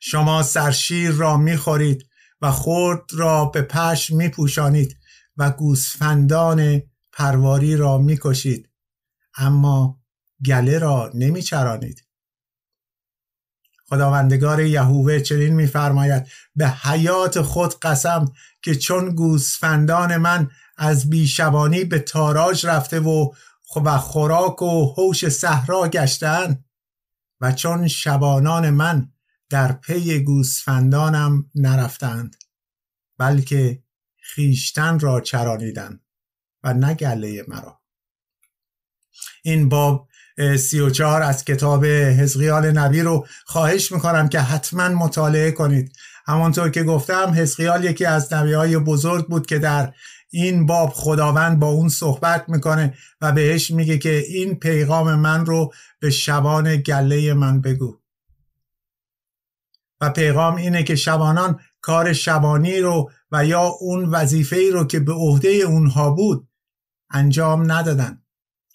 شما 0.00 0.42
سرشیر 0.42 1.10
را 1.10 1.36
می‌خورید. 1.36 2.07
و 2.40 2.50
خرد 2.50 3.04
را 3.12 3.44
به 3.44 3.62
پش 3.62 4.10
میپوشانید 4.10 4.96
و 5.36 5.50
گوسفندان 5.50 6.82
پرواری 7.12 7.76
را 7.76 7.98
می‌کشید 7.98 8.68
اما 9.36 10.00
گله 10.46 10.78
را 10.78 11.10
نمیچرانید. 11.14 12.04
خداوندگار 13.88 14.60
یهوه 14.60 15.20
چنین 15.20 15.54
میفرماید 15.54 16.26
به 16.56 16.68
حیات 16.68 17.42
خود 17.42 17.78
قسم 17.78 18.32
که 18.62 18.74
چون 18.74 19.14
گوسفندان 19.14 20.16
من 20.16 20.50
از 20.76 21.10
بیشبانی 21.10 21.84
به 21.84 21.98
تاراج 21.98 22.66
رفته 22.66 23.00
و 23.00 23.32
و 23.84 23.98
خوراک 23.98 24.62
و 24.62 24.94
هوش 24.96 25.28
صحرا 25.28 25.88
گشتن 25.88 26.64
و 27.40 27.52
چون 27.52 27.88
شبانان 27.88 28.70
من 28.70 29.12
در 29.50 29.72
پی 29.72 30.20
گوسفندانم 30.24 31.50
نرفتند 31.54 32.36
بلکه 33.18 33.82
خیشتن 34.20 34.98
را 34.98 35.20
چرانیدند 35.20 36.00
و 36.62 36.74
نگله 36.74 37.44
مرا. 37.48 37.80
این 39.42 39.68
باب 39.68 40.08
سی 40.58 40.80
و 40.80 40.90
چهار 40.90 41.22
از 41.22 41.44
کتاب 41.44 41.86
حزقیال 41.86 42.70
نبی 42.70 43.00
رو 43.00 43.26
خواهش 43.46 43.92
می‌کنم 43.92 44.28
که 44.28 44.40
حتما 44.40 44.88
مطالعه 44.88 45.50
کنید. 45.50 45.92
همانطور 46.26 46.70
که 46.70 46.82
گفتم 46.82 47.34
حزقیال 47.36 47.84
یکی 47.84 48.04
از 48.04 48.32
نبی 48.32 48.52
های 48.52 48.78
بزرگ 48.78 49.26
بود 49.26 49.46
که 49.46 49.58
در 49.58 49.92
این 50.30 50.66
باب 50.66 50.90
خداوند 50.94 51.58
با 51.58 51.66
اون 51.66 51.88
صحبت 51.88 52.48
می‌کنه 52.48 52.94
و 53.20 53.32
بهش 53.32 53.70
میگه 53.70 53.98
که 53.98 54.18
این 54.18 54.54
پیغام 54.54 55.14
من 55.14 55.46
رو 55.46 55.72
به 56.00 56.10
شبان 56.10 56.76
گله 56.76 57.34
من 57.34 57.60
بگو. 57.60 57.97
و 60.00 60.10
پیغام 60.10 60.56
اینه 60.56 60.82
که 60.82 60.96
شبانان 60.96 61.60
کار 61.80 62.12
شبانی 62.12 62.80
رو 62.80 63.10
و 63.32 63.44
یا 63.46 63.62
اون 63.80 64.04
وظیفه 64.04 64.56
ای 64.56 64.70
رو 64.70 64.84
که 64.84 65.00
به 65.00 65.12
عهده 65.12 65.48
اونها 65.48 66.10
بود 66.10 66.48
انجام 67.10 67.72
ندادن 67.72 68.22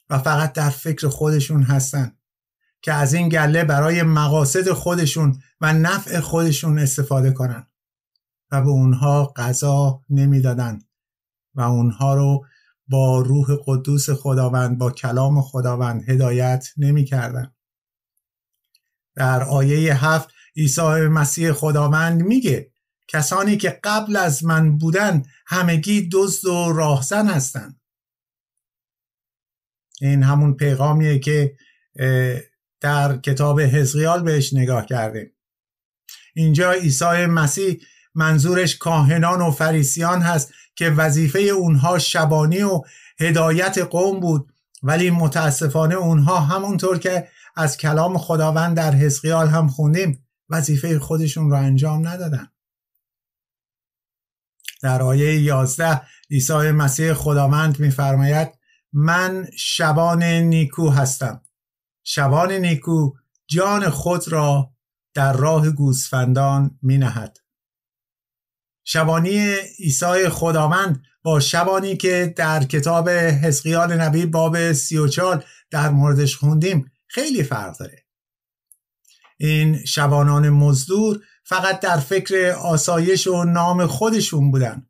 و 0.10 0.20
فقط 0.20 0.54
در 0.54 0.70
فکر 0.70 1.08
خودشون 1.08 1.64
هستن 1.64 2.18
که 2.82 2.94
از 2.94 3.14
این 3.14 3.30
گله 3.30 3.64
برای 3.64 4.04
مقاصد 4.04 4.72
خودشون 4.72 5.42
و 5.62 5.74
نفع 5.74 6.20
خودشون 6.20 6.80
استفاده 6.80 7.32
کنن 7.32 7.68
و 8.52 8.62
به 8.62 8.70
اونها 8.70 9.34
غذا 9.36 10.02
نمی‌دادن 10.10 10.80
و 11.56 11.62
اونها 11.62 12.14
رو 12.16 12.46
با 12.88 13.22
روح 13.22 13.48
قدوس 13.66 14.10
خداوند 14.10 14.78
با 14.78 14.92
کلام 14.92 15.42
خداوند 15.42 16.10
هدایت 16.10 16.68
نمی‌کردن. 16.78 17.54
در 19.16 19.44
آیه 19.44 20.06
هفت 20.06 20.30
عیسی 20.58 21.08
مسیح 21.08 21.52
خداوند 21.52 22.22
میگه 22.22 22.72
کسانی 23.08 23.58
که 23.58 23.80
قبل 23.84 24.16
از 24.16 24.44
من 24.44 24.78
بودن 24.78 25.24
همگی 25.46 26.10
دزد 26.12 26.46
و 26.46 26.74
راهزن 26.74 27.28
هستند. 27.28 27.82
این 30.02 30.24
همون 30.24 30.54
پیغامیه 30.54 31.20
که 31.20 31.56
در 32.82 33.18
کتاب 33.18 33.62
حزقیال 33.62 34.24
بهش 34.24 34.54
نگاه 34.54 34.86
کردیم. 34.86 35.32
اینجا 36.36 36.72
عیسی 36.72 37.26
مسیح 37.26 37.82
منظورش 38.16 38.78
کاهنان 38.78 39.42
و 39.42 39.52
فریسیان 39.52 40.22
هست 40.22 40.54
که 40.76 40.90
وظیفه 40.90 41.40
اونها 41.40 42.00
شبانی 42.00 42.62
و 42.62 42.82
هدایت 43.20 43.78
قوم 43.78 44.20
بود 44.20 44.54
ولی 44.84 45.10
متاسفانه 45.10 45.96
اونها 45.96 46.40
همونطور 46.40 47.00
که 47.00 47.28
از 47.56 47.78
کلام 47.78 48.18
خداوند 48.18 48.78
در 48.78 48.96
حزقیال 48.96 49.48
هم 49.48 49.68
خوندیم 49.68 50.23
وظیفه 50.54 51.00
خودشون 51.00 51.50
رو 51.50 51.56
انجام 51.56 52.08
ندادن. 52.08 52.48
در 54.82 55.02
آیه 55.02 55.42
11 55.42 56.02
عیسی 56.32 56.54
مسیح 56.54 57.14
خداوند 57.14 57.80
میفرماید 57.80 58.52
من 58.94 59.48
شبان 59.58 60.24
نیکو 60.24 60.90
هستم. 60.90 61.42
شبان 62.04 62.52
نیکو 62.52 63.12
جان 63.48 63.90
خود 63.90 64.28
را 64.28 64.74
در 65.14 65.34
راه 65.34 65.70
گوسفندان 65.70 66.80
می 66.82 66.98
نهد. 66.98 67.38
شبانی 68.84 69.56
عیسی 69.80 70.30
خداوند 70.30 71.04
با 71.24 71.40
شبانی 71.40 71.98
که 71.98 72.34
در 72.38 72.64
کتاب 72.64 73.10
حزقیال 73.10 74.02
نبی 74.02 74.26
باب 74.26 74.74
سی 74.74 74.98
و 74.98 75.08
چال 75.08 75.44
در 75.72 75.90
موردش 75.90 76.38
خوندیم 76.38 76.92
خیلی 77.08 77.44
فرق 77.44 77.78
داره. 77.78 78.03
این 79.44 79.86
شبانان 79.86 80.50
مزدور 80.50 81.20
فقط 81.44 81.80
در 81.80 81.98
فکر 81.98 82.50
آسایش 82.52 83.28
و 83.28 83.44
نام 83.44 83.86
خودشون 83.86 84.52
بودن 84.52 84.88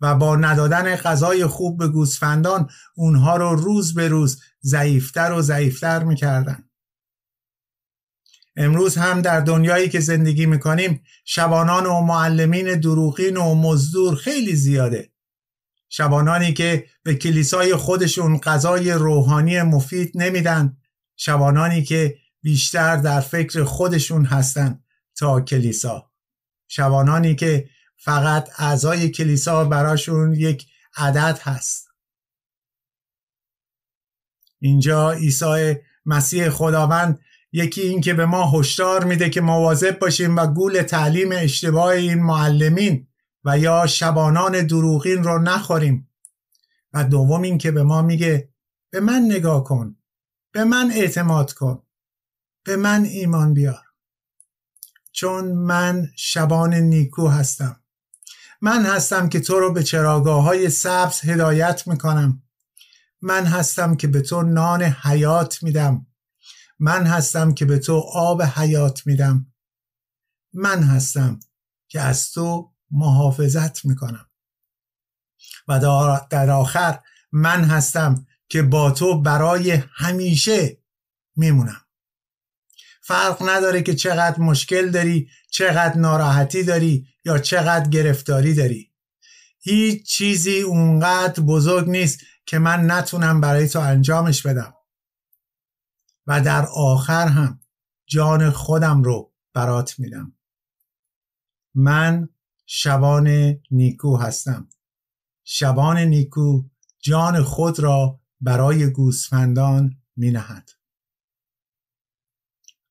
و 0.00 0.14
با 0.14 0.36
ندادن 0.36 0.96
غذای 0.96 1.46
خوب 1.46 1.78
به 1.78 1.88
گوسفندان 1.88 2.68
اونها 2.94 3.36
رو 3.36 3.54
روز 3.54 3.94
به 3.94 4.08
روز 4.08 4.40
ضعیفتر 4.62 5.32
و 5.32 5.42
ضعیفتر 5.42 6.04
می‌کردن. 6.04 6.68
امروز 8.56 8.96
هم 8.96 9.22
در 9.22 9.40
دنیایی 9.40 9.88
که 9.88 10.00
زندگی 10.00 10.46
می‌کنیم 10.46 11.02
شبانان 11.24 11.86
و 11.86 12.00
معلمین 12.00 12.80
دروغین 12.80 13.36
و 13.36 13.54
مزدور 13.54 14.16
خیلی 14.16 14.56
زیاده. 14.56 15.10
شبانانی 15.88 16.52
که 16.52 16.86
به 17.02 17.14
کلیسای 17.14 17.76
خودشون 17.76 18.38
غذای 18.38 18.92
روحانی 18.92 19.62
مفید 19.62 20.12
نمیدن. 20.14 20.76
شبانانی 21.16 21.82
که 21.82 22.23
بیشتر 22.44 22.96
در 22.96 23.20
فکر 23.20 23.64
خودشون 23.64 24.24
هستن 24.24 24.84
تا 25.16 25.40
کلیسا. 25.40 26.10
شبانانی 26.68 27.34
که 27.34 27.68
فقط 27.96 28.50
اعضای 28.58 29.10
کلیسا 29.10 29.64
براشون 29.64 30.32
یک 30.32 30.66
عدد 30.96 31.38
هست. 31.42 31.88
اینجا 34.60 35.12
عیسی 35.12 35.74
مسیح 36.06 36.48
خداوند 36.48 37.20
یکی 37.52 37.80
این 37.80 38.00
که 38.00 38.14
به 38.14 38.26
ما 38.26 38.50
هشدار 38.50 39.04
میده 39.04 39.30
که 39.30 39.40
مواظب 39.40 39.98
باشیم 39.98 40.36
و 40.36 40.46
گول 40.46 40.82
تعلیم 40.82 41.28
اشتباه 41.32 41.88
این 41.88 42.22
معلمین 42.22 43.06
و 43.44 43.58
یا 43.58 43.86
شبانان 43.86 44.66
دروغین 44.66 45.24
رو 45.24 45.38
نخوریم. 45.38 46.10
و 46.92 47.04
دوم 47.04 47.42
این 47.42 47.58
که 47.58 47.70
به 47.70 47.82
ما 47.82 48.02
میگه 48.02 48.48
به 48.90 49.00
من 49.00 49.22
نگاه 49.22 49.64
کن 49.64 49.96
به 50.52 50.64
من 50.64 50.90
اعتماد 50.90 51.52
کن. 51.52 51.83
به 52.64 52.76
من 52.76 53.04
ایمان 53.04 53.54
بیار. 53.54 53.84
چون 55.12 55.52
من 55.52 56.10
شبان 56.16 56.74
نیکو 56.74 57.28
هستم. 57.28 57.80
من 58.60 58.86
هستم 58.86 59.28
که 59.28 59.40
تو 59.40 59.60
رو 59.60 59.72
به 59.72 59.82
چراگاه 59.82 60.42
های 60.44 60.70
سبز 60.70 61.20
هدایت 61.24 61.86
می‌کنم. 61.86 62.42
من 63.20 63.46
هستم 63.46 63.96
که 63.96 64.06
به 64.06 64.20
تو 64.20 64.42
نان 64.42 64.82
حیات 64.82 65.62
میدم. 65.62 66.06
من 66.78 67.06
هستم 67.06 67.54
که 67.54 67.64
به 67.64 67.78
تو 67.78 67.96
آب 68.12 68.42
حیات 68.42 69.06
میدم. 69.06 69.46
من 70.52 70.82
هستم 70.82 71.40
که 71.88 72.00
از 72.00 72.30
تو 72.30 72.72
محافظت 72.90 73.84
می‌کنم. 73.84 74.26
و 75.68 75.80
در 76.30 76.50
آخر 76.50 77.00
من 77.32 77.64
هستم 77.64 78.26
که 78.48 78.62
با 78.62 78.90
تو 78.90 79.22
برای 79.22 79.82
همیشه 79.94 80.78
میمونم. 81.36 81.83
فرق 83.06 83.48
نداره 83.48 83.82
که 83.82 83.94
چقدر 83.94 84.40
مشکل 84.40 84.90
داری 84.90 85.30
چقدر 85.50 85.96
ناراحتی 85.96 86.62
داری 86.62 87.06
یا 87.24 87.38
چقدر 87.38 87.90
گرفتاری 87.90 88.54
داری. 88.54 88.92
هیچ 89.60 90.06
چیزی 90.06 90.60
اونقدر 90.60 91.42
بزرگ 91.42 91.88
نیست 91.88 92.20
که 92.46 92.58
من 92.58 92.90
نتونم 92.90 93.40
برای 93.40 93.68
تو 93.68 93.80
انجامش 93.80 94.46
بدم. 94.46 94.74
و 96.26 96.40
در 96.40 96.66
آخر 96.66 97.28
هم 97.28 97.60
جان 98.06 98.50
خودم 98.50 99.02
رو 99.02 99.32
برات 99.54 99.98
میدم. 99.98 100.32
من 101.74 102.28
شبان 102.66 103.56
نیکو 103.70 104.16
هستم. 104.16 104.68
شبان 105.44 105.98
نیکو 105.98 106.62
جان 107.00 107.42
خود 107.42 107.80
را 107.80 108.20
برای 108.40 108.90
گوسفندان 108.90 109.96
می 110.16 110.30
نهد. 110.30 110.70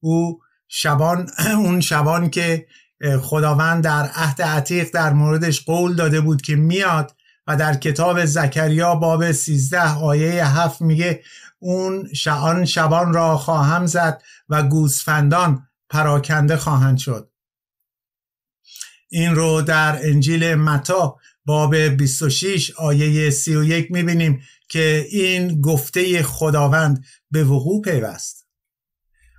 او 0.03 0.39
شبان 0.67 1.29
اون 1.63 1.81
شبان 1.81 2.29
که 2.29 2.67
خداوند 3.21 3.83
در 3.83 4.09
عهد 4.15 4.41
عتیق 4.41 4.89
در 4.93 5.13
موردش 5.13 5.65
قول 5.65 5.95
داده 5.95 6.21
بود 6.21 6.41
که 6.41 6.55
میاد 6.55 7.15
و 7.47 7.55
در 7.57 7.73
کتاب 7.73 8.25
زکریا 8.25 8.95
باب 8.95 9.31
13 9.31 9.93
آیه 9.93 10.45
7 10.45 10.81
میگه 10.81 11.23
اون 11.59 12.13
شعان 12.13 12.65
شبان 12.65 13.13
را 13.13 13.37
خواهم 13.37 13.85
زد 13.85 14.21
و 14.49 14.63
گوسفندان 14.63 15.67
پراکنده 15.89 16.57
خواهند 16.57 16.97
شد. 16.97 17.29
این 19.09 19.35
رو 19.35 19.61
در 19.61 19.99
انجیل 20.03 20.55
متا 20.55 21.17
باب 21.45 21.75
26 21.75 22.71
آیه 22.71 23.29
31 23.29 23.91
می‌بینیم 23.91 24.41
که 24.69 25.07
این 25.09 25.61
گفته 25.61 26.23
خداوند 26.23 27.05
به 27.31 27.43
وقوع 27.43 27.81
پیوست. 27.81 28.42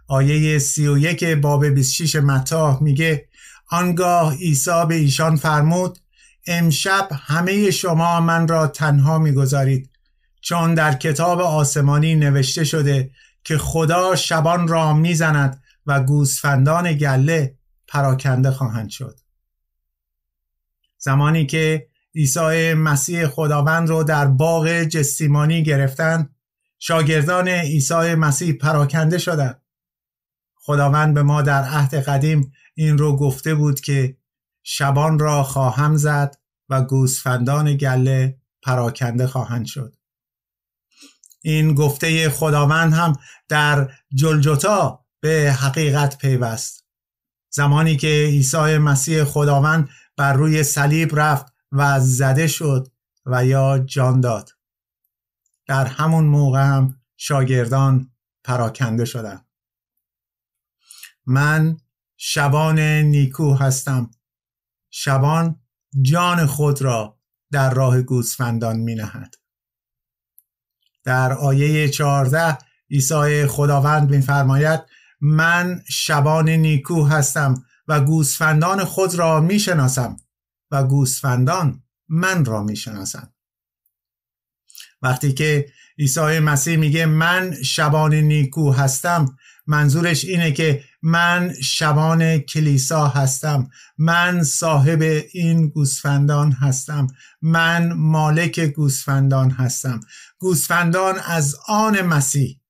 آیه 0.07 0.59
31 0.59 1.25
باب 1.25 1.67
26 1.67 2.17
متا 2.17 2.79
میگه 2.81 3.29
آنگاه 3.71 4.37
عیسی 4.37 4.85
به 4.89 4.95
ایشان 4.95 5.37
فرمود 5.37 5.99
امشب 6.47 7.09
همه 7.13 7.71
شما 7.71 8.21
من 8.21 8.49
را 8.49 8.67
تنها 8.67 9.19
می‌گذارید. 9.19 9.91
چون 10.41 10.75
در 10.75 10.93
کتاب 10.93 11.41
آسمانی 11.41 12.15
نوشته 12.15 12.65
شده 12.65 13.11
که 13.45 13.59
خدا 13.59 14.17
شبان 14.17 14.69
را 14.69 14.93
می‌زند 14.93 15.63
و 15.87 16.01
گوسفندان 16.01 16.93
گله 16.93 17.59
پراکنده 17.89 18.51
خواهند 18.51 18.91
شد. 18.91 19.21
زمانی 20.99 21.47
که 21.47 21.87
عیسی 22.15 22.75
مسیح 22.75 23.27
خداوند 23.27 23.89
رو 23.89 24.05
در 24.05 24.27
باغ 24.27 24.83
جسیمانی 24.83 25.63
گرفتن 25.63 26.29
شاگردان 26.79 27.49
عیسی 27.49 28.15
مسیح 28.15 28.53
پراکنده 28.53 29.19
شدند. 29.19 29.64
خداوند 30.67 31.15
به 31.15 31.23
ما 31.23 31.43
در 31.43 31.63
عهد 31.65 31.95
قدیم 31.95 32.53
این 32.75 32.99
رو 32.99 33.17
گفته 33.17 33.55
بود 33.55 33.81
که 33.81 34.17
شبان 34.63 35.19
را 35.19 35.43
خواهم 35.43 35.97
زد 35.97 36.37
و 36.69 36.83
گوسفندان 36.83 37.77
گله 37.77 38.39
پراکنده 38.63 39.27
خواهند 39.27 39.67
شد. 39.67 39.97
این 41.43 41.75
گفته 41.75 42.31
خداوند 42.31 42.93
هم 42.93 43.13
در 43.49 43.91
جلجتا 44.15 45.05
به 45.21 45.57
حقیقت 45.61 46.19
پیوست. 46.19 46.85
زمانی 47.51 47.97
که 47.97 48.09
عیسی 48.09 48.79
مسیح 48.79 49.25
خداوند 49.25 49.89
بر 50.17 50.33
روی 50.33 50.63
صلیب 50.63 51.21
رفت 51.21 51.47
و 51.73 52.01
زده 52.01 52.47
شد 52.47 52.89
و 53.27 53.47
یا 53.47 53.79
جان 53.79 54.21
داد. 54.21 54.51
در 55.67 55.85
همون 55.85 56.25
موقع 56.25 56.63
هم 56.63 57.01
شاگردان 57.17 58.11
پراکنده 58.45 59.05
شدند. 59.05 59.44
من 61.27 61.77
شبان 62.17 62.79
نیکو 62.81 63.55
هستم 63.55 64.11
شبان 64.91 65.61
جان 66.03 66.47
خود 66.47 66.83
را 66.83 67.19
در 67.51 67.75
راه 67.75 68.03
گوسفندان 68.03 68.77
می 68.77 68.95
نهد. 68.95 69.35
در 71.05 71.33
آیه 71.33 71.89
14 71.89 72.59
عیسی 72.91 73.47
خداوند 73.47 74.11
میفرماید 74.11 74.81
من 75.21 75.83
شبان 75.89 76.49
نیکو 76.49 77.05
هستم 77.05 77.65
و 77.89 78.01
گوسفندان 78.01 78.85
خود 78.85 79.15
را 79.15 79.41
می‌شناسم 79.41 80.17
و 80.71 80.85
گوسفندان 80.85 81.83
من 82.09 82.45
را 82.45 82.63
می‌شناسند 82.63 83.35
وقتی 85.03 85.33
که 85.33 85.67
عیسی 85.99 86.39
مسیح 86.39 86.77
میگه 86.77 87.07
من 87.07 87.63
شبان 87.63 88.15
نیکو 88.15 88.73
هستم 88.73 89.37
منظورش 89.67 90.25
اینه 90.25 90.53
که 90.53 90.85
من 91.03 91.55
شبان 91.63 92.39
کلیسا 92.39 93.07
هستم. 93.07 93.71
من 93.99 94.43
صاحب 94.43 95.03
این 95.33 95.69
گوسفندان 95.69 96.53
هستم. 96.53 97.07
من 97.43 97.93
مالک 97.93 98.61
گوسفندان 98.61 99.51
هستم. 99.51 100.01
گوسفندان 100.39 101.19
از 101.19 101.57
آن 101.69 102.03
مسیح 102.03 102.61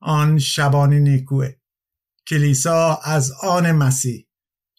آن 0.00 0.38
شبان 0.38 0.92
نیکوه. 0.92 1.52
کلیسا 2.26 2.94
از 3.04 3.32
آن 3.42 3.72
مسیح 3.72 4.26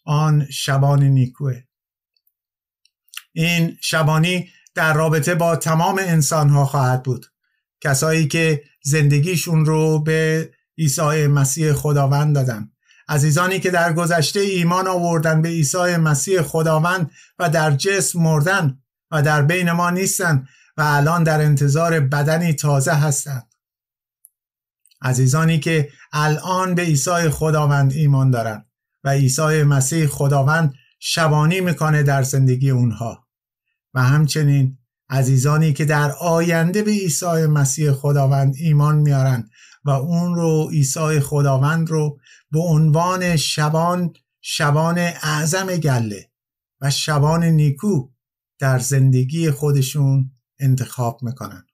آن 0.04 0.46
شبان 0.50 1.02
نیکوه. 1.02 1.62
این 3.32 3.76
شبانی 3.80 4.48
در 4.74 4.94
رابطه 4.94 5.34
با 5.34 5.56
تمام 5.56 5.98
انسان 5.98 6.48
ها 6.48 6.66
خواهد 6.66 7.02
بود. 7.02 7.26
کسایی 7.80 8.26
که 8.26 8.62
زندگیشون 8.82 9.64
رو 9.64 10.02
به 10.02 10.50
عیسی 10.78 11.26
مسیح 11.26 11.72
خداوند 11.72 12.34
دادن 12.34 12.70
عزیزانی 13.08 13.60
که 13.60 13.70
در 13.70 13.92
گذشته 13.92 14.40
ایمان 14.40 14.86
آوردن 14.86 15.42
به 15.42 15.48
عیسی 15.48 15.96
مسیح 15.96 16.42
خداوند 16.42 17.10
و 17.38 17.50
در 17.50 17.70
جسم 17.70 18.20
مردن 18.20 18.78
و 19.10 19.22
در 19.22 19.42
بین 19.42 19.72
ما 19.72 19.90
نیستن 19.90 20.48
و 20.76 20.82
الان 20.86 21.22
در 21.22 21.40
انتظار 21.40 22.00
بدنی 22.00 22.52
تازه 22.52 22.92
هستند. 22.92 23.48
عزیزانی 25.02 25.60
که 25.60 25.88
الان 26.12 26.74
به 26.74 26.82
عیسی 26.82 27.28
خداوند 27.30 27.92
ایمان 27.92 28.30
دارن 28.30 28.64
و 29.04 29.08
عیسی 29.08 29.62
مسیح 29.62 30.06
خداوند 30.06 30.74
شبانی 31.00 31.60
می‌کنه 31.60 32.02
در 32.02 32.22
زندگی 32.22 32.70
اونها. 32.70 33.26
و 33.94 34.02
همچنین 34.02 34.78
عزیزانی 35.10 35.72
که 35.72 35.84
در 35.84 36.12
آینده 36.12 36.82
به 36.82 36.90
عیسی 36.90 37.46
مسیح 37.46 37.92
خداوند 37.92 38.54
ایمان 38.58 38.96
میارن 38.96 39.50
و 39.88 39.90
اون 39.90 40.34
رو 40.34 40.68
عیسی 40.70 41.20
خداوند 41.20 41.90
رو 41.90 42.20
به 42.50 42.60
عنوان 42.60 43.36
شبان 43.36 44.12
شبان 44.40 44.98
اعظم 44.98 45.66
گله 45.66 46.30
و 46.80 46.90
شبان 46.90 47.44
نیکو 47.44 48.08
در 48.58 48.78
زندگی 48.78 49.50
خودشون 49.50 50.30
انتخاب 50.58 51.22
می‌کنن. 51.22 51.66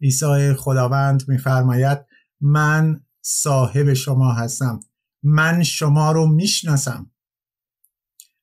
عیسی 0.00 0.54
خداوند 0.54 1.28
میفرماید 1.28 1.98
من 2.40 3.04
صاحب 3.20 3.92
شما 3.92 4.32
هستم 4.32 4.80
من 5.22 5.62
شما 5.62 6.12
رو 6.12 6.26
می‌شناسم. 6.26 7.10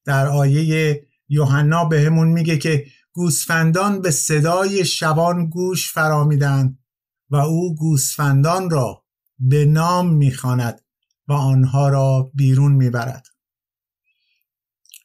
در 0.05 0.27
آیه 0.27 1.07
یوحنا 1.29 1.85
بهمون 1.85 2.27
میگه 2.27 2.57
که 2.57 2.85
گوسفندان 3.13 4.01
به 4.01 4.11
صدای 4.11 4.85
شبان 4.85 5.49
گوش 5.49 5.93
فرامیدن 5.93 6.78
و 7.29 7.35
او 7.35 7.75
گوسفندان 7.75 8.69
را 8.69 9.03
به 9.39 9.65
نام 9.65 10.13
می‌خواند 10.13 10.81
و 11.27 11.33
آنها 11.33 11.89
را 11.89 12.31
بیرون 12.33 12.71
می‌برد. 12.71 13.27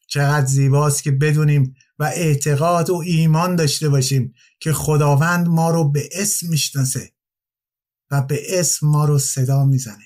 چقدر 0.07 0.47
زیباست 0.47 1.03
که 1.03 1.11
بدونیم 1.11 1.75
و 1.99 2.05
اعتقاد 2.05 2.91
و 2.91 2.95
ایمان 2.95 3.57
داشته 3.57 3.89
باشیم 3.89 4.35
که 4.61 4.73
خداوند 4.73 5.49
ما 5.49 5.71
رو 5.71 5.91
به 5.91 6.09
اسم 6.13 6.49
می‌شناسه 6.49 7.13
و 8.11 8.23
به 8.23 8.61
اسم 8.61 8.87
ما 8.87 9.05
رو 9.05 9.19
صدا 9.19 9.65
می‌زنه. 9.65 10.05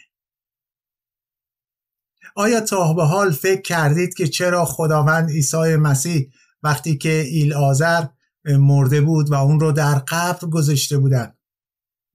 آیا 2.35 2.61
تا 2.61 2.93
به 2.93 3.05
حال 3.05 3.33
فکر 3.33 3.61
کردید 3.61 4.15
که 4.15 4.29
چرا 4.29 4.65
خداوند 4.65 5.31
عیسی 5.31 5.77
مسیح 5.77 6.33
وقتی 6.63 6.97
که 6.97 7.11
ایل 7.11 7.53
آذر 7.53 8.07
مرده 8.45 9.01
بود 9.01 9.31
و 9.31 9.35
اون 9.35 9.61
رو 9.61 9.73
در 9.73 9.95
قبر 9.99 10.49
گذاشته 10.49 10.99
بودن 10.99 11.38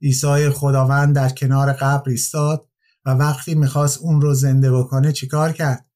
عیسی 0.03 0.49
خداوند 0.49 1.15
در 1.15 1.29
کنار 1.29 1.73
قبر 1.73 2.09
ایستاد 2.09 2.69
و 3.05 3.09
وقتی 3.09 3.55
می‌خواست 3.55 3.97
اون 4.01 4.21
رو 4.21 4.33
زنده 4.33 4.71
بکنه 4.71 5.11
چیکار 5.11 5.51
کرد؟ 5.51 5.89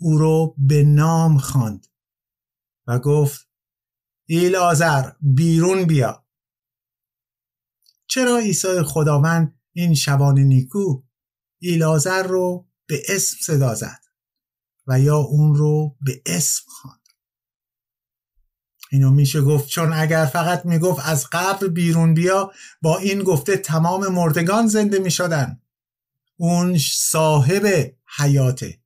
او 0.00 0.18
رو 0.18 0.54
به 0.58 0.84
نام 0.84 1.38
خواند 1.38 1.86
و 2.86 2.98
گفت 2.98 3.48
ایل 4.28 4.56
آذر 4.56 5.10
بیرون 5.20 5.84
بیا. 5.84 6.26
چرا 8.06 8.38
عیسی 8.38 8.82
خداوند 8.82 9.60
این 9.72 9.94
شبان 9.94 10.38
نیکو 10.38 11.02
ایلازر 11.58 12.22
رو 12.22 12.68
به 12.86 13.02
اسم 13.08 13.36
صدا 13.40 13.74
زد 13.74 14.00
و 14.86 15.00
یا 15.00 15.16
اون 15.16 15.54
رو 15.54 15.96
به 16.00 16.22
اسم 16.26 16.62
خواند؟ 16.66 16.99
اینو 18.90 19.10
میشه 19.10 19.40
گفت. 19.40 19.68
چون 19.68 19.92
اگر 19.92 20.26
فقط 20.26 20.66
می‌گفت 20.66 21.08
از 21.08 21.26
قبر 21.32 21.66
بیرون 21.66 22.14
بیا 22.14 22.52
با 22.82 22.98
این 22.98 23.22
گفته 23.22 23.56
تمام 23.56 24.06
مردگان 24.06 24.66
زنده 24.66 24.98
می‌شدن. 24.98 25.62
اون 26.36 26.78
صاحب 26.78 27.94
حیاته. 28.18 28.80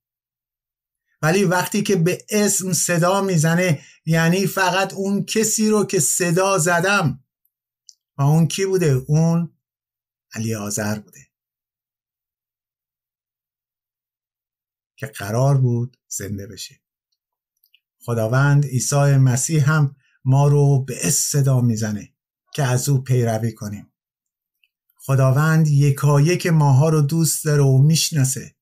ولی 1.21 1.43
وقتی 1.43 1.83
که 1.83 1.95
به 1.95 2.25
اسم 2.29 2.73
صدا 2.73 3.21
می‌زنه 3.21 3.81
یعنی 4.05 4.47
فقط 4.47 4.93
اون 4.93 5.25
کسی 5.25 5.69
رو 5.69 5.85
که 5.85 5.99
صدا 5.99 6.57
زدم. 6.57 7.23
و 8.17 8.21
اون 8.21 8.47
کی 8.47 8.65
بوده؟ 8.65 8.91
اون 9.07 9.57
علی 10.33 10.55
آذر 10.55 10.99
بوده. 10.99 11.19
که 14.97 15.07
قرار 15.07 15.57
بود 15.57 15.97
زنده 16.07 16.47
بشه. 16.47 16.84
خداوند 18.05 18.65
عیسی 18.65 19.17
مسیح 19.17 19.71
هم 19.71 19.95
ما 20.25 20.47
رو 20.47 20.83
به 20.83 21.09
صدا 21.09 21.61
می‌زنه 21.61 22.13
که 22.53 22.63
از 22.63 22.89
او 22.89 23.03
پیروی 23.03 23.53
کنیم. 23.53 23.93
خداوند 24.97 25.67
یکایک 25.67 26.47
ماها 26.47 26.89
رو 26.89 27.01
دوست 27.01 27.45
داره 27.45 27.63
و 27.63 27.77
می‌شناسه. 27.77 28.55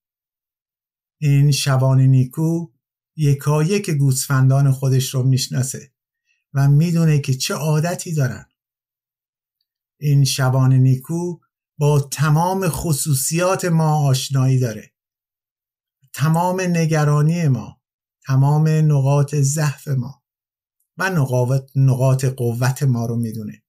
این 1.21 1.51
شبان 1.51 2.01
نیکو 2.01 2.67
یکایک 3.15 3.89
گوسفندان 3.89 4.71
خودش 4.71 5.13
رو 5.13 5.23
می‌شناسه 5.23 5.91
و 6.53 6.67
می‌دونه 6.67 7.19
که 7.19 7.33
چه 7.33 7.53
عادتی 7.53 8.13
دارن. 8.13 8.45
این 9.99 10.23
شبان 10.23 10.73
نیکو 10.73 11.39
با 11.77 11.99
تمام 11.99 12.69
خصوصیات 12.69 13.65
ما 13.65 14.07
آشنایی 14.07 14.59
داره. 14.59 14.93
تمام 16.13 16.61
نگرانی 16.61 17.47
ما 17.47 17.82
تمام 18.25 18.67
نقاط 18.67 19.35
ضعف 19.35 19.87
ما 19.87 20.23
و 20.97 21.09
نقاط, 21.09 21.71
نقاط 21.75 22.25
قوت 22.25 22.83
ما 22.83 23.05
رو 23.05 23.15
می‌دونه 23.15 23.63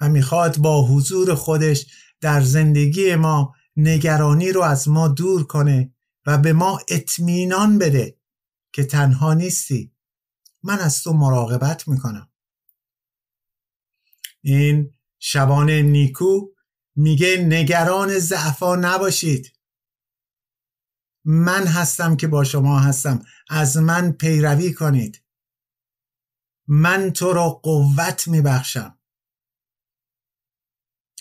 و 0.00 0.08
می‌خواد 0.08 0.58
با 0.58 0.86
حضور 0.86 1.34
خودش 1.34 1.86
در 2.20 2.40
زندگی 2.40 3.14
ما 3.14 3.54
نگرانی 3.76 4.52
رو 4.52 4.62
از 4.62 4.88
ما 4.88 5.08
دور 5.08 5.46
کنه 5.46 5.94
و 6.26 6.38
به 6.38 6.52
ما 6.52 6.80
اطمینان 6.88 7.78
بده 7.78 8.18
که 8.72 8.84
تنها 8.84 9.34
نیستی. 9.34 9.92
من 10.62 10.78
از 10.78 11.02
تو 11.02 11.12
مراقبت 11.12 11.88
می‌کنم. 11.88 12.28
این 14.42 14.90
شبان 15.18 15.70
نیکو 15.70 16.40
میگه 16.96 17.36
نگران 17.48 18.18
ضعفا 18.18 18.76
نباشید. 18.76 19.55
من 21.28 21.66
هستم 21.66 22.16
که 22.16 22.26
با 22.26 22.44
شما 22.44 22.78
هستم. 22.80 23.24
از 23.50 23.76
من 23.76 24.12
پیروی 24.12 24.74
کنید. 24.74 25.22
من 26.66 27.10
تو 27.10 27.32
را 27.32 27.48
قوت 27.48 28.28
میبخشم. 28.28 28.98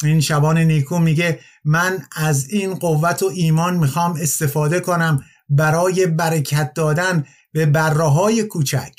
این 0.03 0.21
شبان 0.21 0.57
نیکو 0.57 0.99
میگه 0.99 1.39
من 1.63 2.07
از 2.11 2.49
این 2.49 2.75
قوت 2.75 3.23
و 3.23 3.25
ایمان 3.25 3.77
می‌خوام 3.77 4.17
استفاده 4.21 4.79
کنم 4.79 5.23
برای 5.49 6.07
برکت 6.07 6.73
دادن 6.73 7.25
به 7.51 7.65
بره 7.65 8.43
کوچک. 8.43 8.95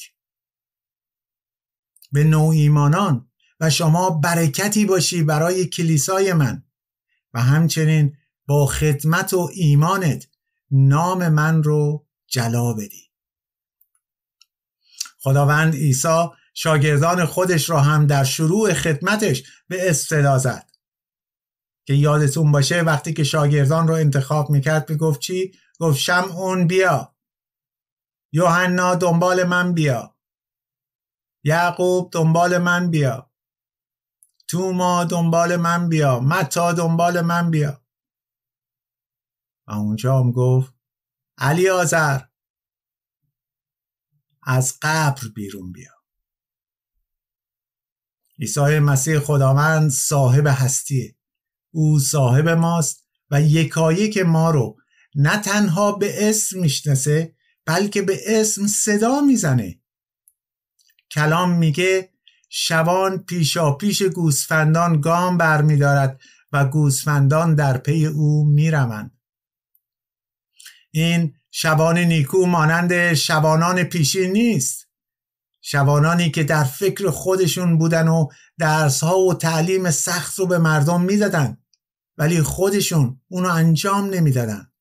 به 2.12 2.24
نوع 2.24 2.48
ایمانان. 2.48 3.30
و 3.60 3.70
شما 3.70 4.10
برکتی 4.10 4.86
باشی 4.86 5.22
برای 5.22 5.66
کلیسای 5.66 6.32
من. 6.32 6.64
و 7.34 7.40
همچنین 7.40 8.16
با 8.46 8.66
خدمت 8.66 9.34
و 9.34 9.50
ایمانت 9.54 10.26
نام 10.70 11.28
من 11.28 11.62
رو 11.62 12.06
جلا 12.26 12.72
بدی. 12.72 13.10
خداوند 15.20 15.74
عیسی 15.74 16.26
شاگردان 16.54 17.24
خودش 17.24 17.70
را 17.70 17.80
هم 17.80 18.06
در 18.06 18.24
شروع 18.24 18.74
خدمتش 18.74 19.42
به 19.68 19.90
استدا 19.90 20.38
زد. 20.38 20.70
که 21.84 21.94
یادتون 21.94 22.52
باشه 22.52 22.80
وقتی 22.82 23.12
که 23.12 23.24
شاگردان 23.24 23.88
رو 23.88 23.94
انتخاب 23.94 24.50
می‌کرد 24.50 24.90
می‌گفت 24.90 25.20
چی؟ 25.20 25.52
گفت 25.80 25.98
شمعون 25.98 26.66
بیا. 26.66 27.14
یوحنا 28.32 28.94
دنبال 28.94 29.44
من 29.44 29.74
بیا. 29.74 30.16
یعقوب 31.44 32.10
دنبال 32.12 32.58
من 32.58 32.90
بیا. 32.90 33.30
توما 34.48 35.04
دنبال 35.04 35.56
من 35.56 35.88
بیا. 35.88 36.20
متا 36.20 36.72
دنبال 36.72 37.20
من 37.20 37.50
بیا. 37.50 37.85
و 39.66 39.72
اونجا 39.72 40.18
هم 40.18 40.32
گفت 40.32 40.74
علی 41.38 41.68
آزر 41.68 42.20
از 44.42 44.74
قبر 44.82 45.28
بیرون 45.34 45.72
بیا. 45.72 45.90
عیسی 48.38 48.78
مسیح 48.78 49.18
خداوند 49.18 49.90
صاحب 49.90 50.46
هستیه 50.46 51.16
او 51.70 51.98
صاحب 51.98 52.48
ماست 52.48 53.06
و 53.30 53.42
یکایک 53.42 54.18
ما 54.18 54.50
رو 54.50 54.76
نه 55.14 55.38
تنها 55.42 55.92
به 55.92 56.28
اسم 56.28 56.60
می‌شناسه 56.60 57.36
بلکه 57.64 58.02
به 58.02 58.40
اسم 58.40 58.66
صدا 58.66 59.20
می‌زنه. 59.20 59.80
کلام 61.10 61.58
میگه 61.58 62.12
شبان 62.48 63.18
پیشا 63.18 63.72
پیش 63.72 64.02
گوسفندان 64.02 65.00
گام 65.00 65.38
برمیدارد 65.38 66.20
و 66.52 66.64
گوسفندان 66.68 67.54
در 67.54 67.78
پی 67.78 68.06
او 68.06 68.44
می‌روند. 68.44 69.15
این 70.96 71.34
شبان 71.50 71.98
نیکو 71.98 72.46
مانند 72.46 73.14
شبانان 73.14 73.84
پیشی 73.84 74.28
نیست. 74.28 74.88
شبانانی 75.60 76.30
که 76.30 76.44
در 76.44 76.64
فکر 76.64 77.10
خودشون 77.10 77.78
بودن 77.78 78.08
و 78.08 78.28
درسها 78.58 79.18
و 79.18 79.34
تعلیم 79.34 79.90
سخت 79.90 80.38
رو 80.38 80.46
به 80.46 80.58
مردم 80.58 81.00
می‌دادن 81.00 81.58
ولی 82.18 82.42
خودشون 82.42 83.20
اونو 83.28 83.48
انجام 83.48 84.10
نمی‌دادن. 84.10 84.72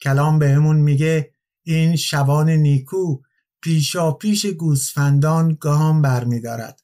کلام 0.00 0.38
بهمون 0.38 0.76
میگه 0.76 1.30
این 1.62 1.96
شبان 1.96 2.50
نیکو 2.50 3.22
پیشا 3.62 4.12
پیش 4.12 4.46
گوسفندان 4.46 5.56
گام 5.60 6.02
برمیدارد. 6.02 6.82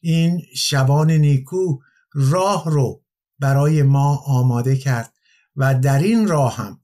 این 0.00 0.42
شبان 0.56 1.10
نیکو 1.10 1.78
راه 2.12 2.70
رو 2.70 3.04
برای 3.38 3.82
ما 3.82 4.16
آماده 4.16 4.76
کرد 4.76 5.12
و 5.56 5.74
در 5.74 5.98
این 5.98 6.28
راه 6.28 6.56
هم 6.56 6.80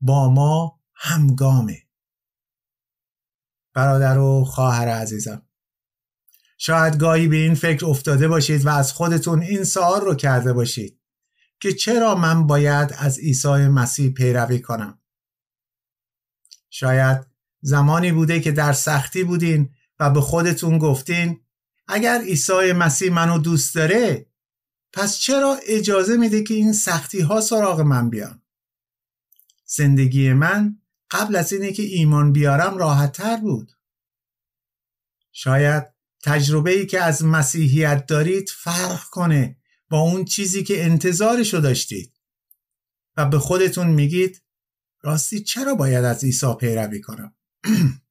با 0.00 0.30
ما 0.30 0.80
همگامه. 0.94 1.82
برادر 3.74 4.18
و 4.18 4.44
خواهر 4.44 4.88
عزیزم 4.88 5.42
شاید 6.58 6.96
گاهی 6.96 7.28
به 7.28 7.36
این 7.36 7.54
فکر 7.54 7.86
افتاده 7.86 8.28
باشید 8.28 8.66
و 8.66 8.68
از 8.68 8.92
خودتون 8.92 9.42
این 9.42 9.64
سوال 9.64 10.00
رو 10.00 10.14
کرده 10.14 10.52
باشید 10.52 11.00
که 11.60 11.72
چرا 11.72 12.14
من 12.14 12.46
باید 12.46 12.94
از 12.98 13.18
عیسی 13.18 13.48
مسیح 13.48 14.12
پیروی 14.12 14.60
کنم؟ 14.60 14.98
شاید 16.70 17.26
زمانی 17.60 18.12
بوده 18.12 18.40
که 18.40 18.52
در 18.52 18.72
سختی 18.72 19.24
بودین 19.24 19.70
و 20.00 20.10
به 20.10 20.20
خودتون 20.20 20.78
گفتین 20.78 21.40
اگر 21.88 22.20
عیسی 22.20 22.72
مسیح 22.72 23.12
منو 23.12 23.38
دوست 23.38 23.74
داره 23.74 24.26
پس 24.92 25.18
چرا 25.18 25.58
اجازه 25.66 26.16
میده 26.16 26.42
که 26.42 26.54
این 26.54 26.72
سختی 26.72 27.20
ها 27.20 27.40
سراغ 27.40 27.80
من 27.80 28.10
بیان؟ 28.10 28.42
زندگی 29.66 30.32
من 30.32 30.78
قبل 31.10 31.36
از 31.36 31.52
اینه 31.52 31.72
که 31.72 31.82
ایمان 31.82 32.32
بیارم 32.32 32.78
راحتتر 32.78 33.36
بود. 33.36 33.72
شاید 35.32 35.84
تجربه 36.24 36.70
ای 36.70 36.86
که 36.86 37.00
از 37.00 37.24
مسیحیت 37.24 38.06
دارید 38.06 38.48
فرق 38.48 39.04
کنه 39.04 39.56
با 39.88 40.00
اون 40.00 40.24
چیزی 40.24 40.64
که 40.64 40.84
انتظارشو 40.84 41.58
داشتید. 41.58 42.12
و 43.16 43.24
به 43.24 43.38
خودتون 43.38 43.86
میگید 43.86 44.42
راستی 45.02 45.42
چرا 45.42 45.74
باید 45.74 46.04
از 46.04 46.24
عیسی 46.24 46.54
پیروی 46.60 47.00
کنم؟ 47.00 47.34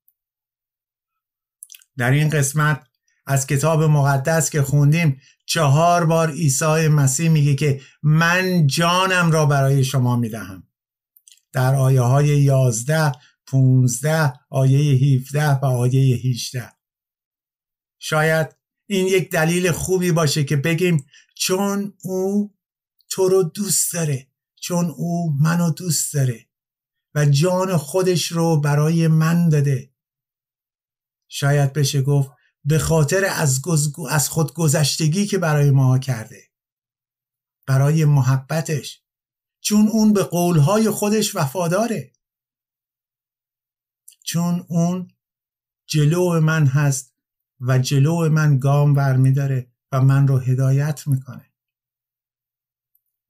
در 1.98 2.12
این 2.12 2.30
قسمت 2.30 2.88
از 3.26 3.48
کتاب 3.48 3.84
مقدس 3.84 4.50
که 4.50 4.62
خوندیم 4.62 5.22
چهار 5.46 6.06
بار 6.06 6.32
عیسی 6.32 6.88
مسیح 6.88 7.30
میگه 7.30 7.56
که 7.56 7.82
من 8.04 8.68
جانم 8.68 9.32
را 9.32 9.46
برای 9.46 9.84
شما 9.84 10.16
می‌دهم. 10.16 10.65
در 11.56 11.76
آیه 11.76 12.02
های 12.02 12.28
11 12.28 13.12
15 13.48 14.34
آیه 14.50 14.80
17 14.80 15.50
و 15.50 15.66
آیه 15.66 16.16
18 16.16 16.72
شاید 18.00 18.56
این 18.90 19.08
یک 19.08 19.32
دلیل 19.32 19.72
خوبی 19.72 20.12
باشه 20.12 20.44
که 20.44 20.56
بگیم 20.56 21.06
چون 21.36 21.94
او 22.04 22.54
تو 23.10 23.30
رو 23.30 23.44
دوست 23.44 23.94
داره 23.94 24.28
چون 24.62 24.86
او 24.86 25.34
منو 25.42 25.72
دوست 25.72 26.14
داره 26.14 26.48
و 27.16 27.26
جان 27.26 27.78
خودش 27.78 28.32
رو 28.32 28.62
برای 28.62 29.08
من 29.08 29.50
داده. 29.50 29.94
شاید 31.28 31.74
بشه 31.74 32.02
گفت 32.02 32.32
به 32.64 32.80
خاطر 32.80 33.26
از, 33.26 33.62
از 34.10 34.30
خودگذشتگی 34.30 35.26
که 35.26 35.38
برای 35.38 35.72
ما 35.72 36.00
کرده. 36.00 36.44
برای 37.68 38.06
محبتش. 38.06 39.05
چون 39.66 39.88
اون 39.88 40.14
به 40.14 40.24
قولهای 40.24 40.90
خودش 40.90 41.36
وفاداره. 41.36 42.14
چون 44.24 44.66
اون 44.70 45.08
جلو 45.88 46.40
من 46.40 46.66
هست 46.68 47.16
و 47.60 47.80
جلو 47.80 48.30
من 48.30 48.60
گام 48.60 48.94
برمیداره 48.94 49.72
و 49.92 50.02
من 50.02 50.28
رو 50.28 50.38
هدایت 50.38 51.08
می‌کنه. 51.08 51.52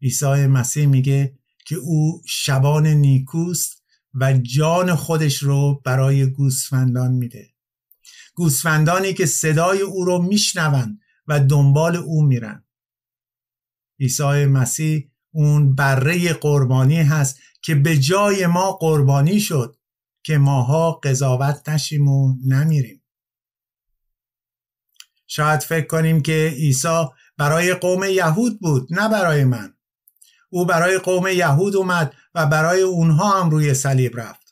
عیسی 0.02 0.48
مسیح 0.48 0.86
میگه 0.86 1.40
که 1.66 1.76
او 1.76 2.22
شبان 2.26 2.88
نیکوست 2.88 3.84
و 4.14 4.34
جان 4.34 4.96
خودش 4.96 5.44
رو 5.44 5.82
برای 5.86 6.26
گوسفندان 6.26 7.12
میده. 7.12 7.54
گوسفندانی 8.34 9.14
که 9.14 9.26
صدای 9.26 9.82
او 9.82 10.06
رو 10.06 10.22
میشنوند 10.22 11.00
و 11.28 11.40
دنبال 11.40 11.96
او 11.96 12.22
میرن. 12.22 12.66
عیسی 14.00 14.46
مسیح 14.46 15.12
اون 15.36 15.76
بره 15.76 16.34
قربانی 16.34 17.02
هست 17.02 17.40
که 17.62 17.76
به 17.76 17.98
جای 17.98 18.48
ما 18.48 18.72
قربانی 18.72 19.40
شد 19.40 19.78
که 20.24 20.38
ماها 20.38 20.92
قضاوت 20.92 21.70
نشیم 21.70 22.08
و 22.08 22.36
نمیریم. 22.46 23.04
شاید 25.28 25.60
فکر 25.60 25.88
کنیم 25.88 26.22
که 26.22 26.54
عیسی 26.58 27.06
برای 27.38 27.74
قوم 27.74 28.04
یهود 28.04 28.60
بود 28.60 28.88
نه 28.92 29.10
برای 29.10 29.44
من. 29.44 29.74
او 30.50 30.66
برای 30.66 30.98
قوم 30.98 31.28
یهود 31.28 31.76
اومد 31.76 32.14
و 32.36 32.46
برای 32.46 32.82
اونها 32.82 33.42
هم 33.42 33.50
روی 33.50 33.74
صلیب 33.74 34.20
رفت. 34.20 34.45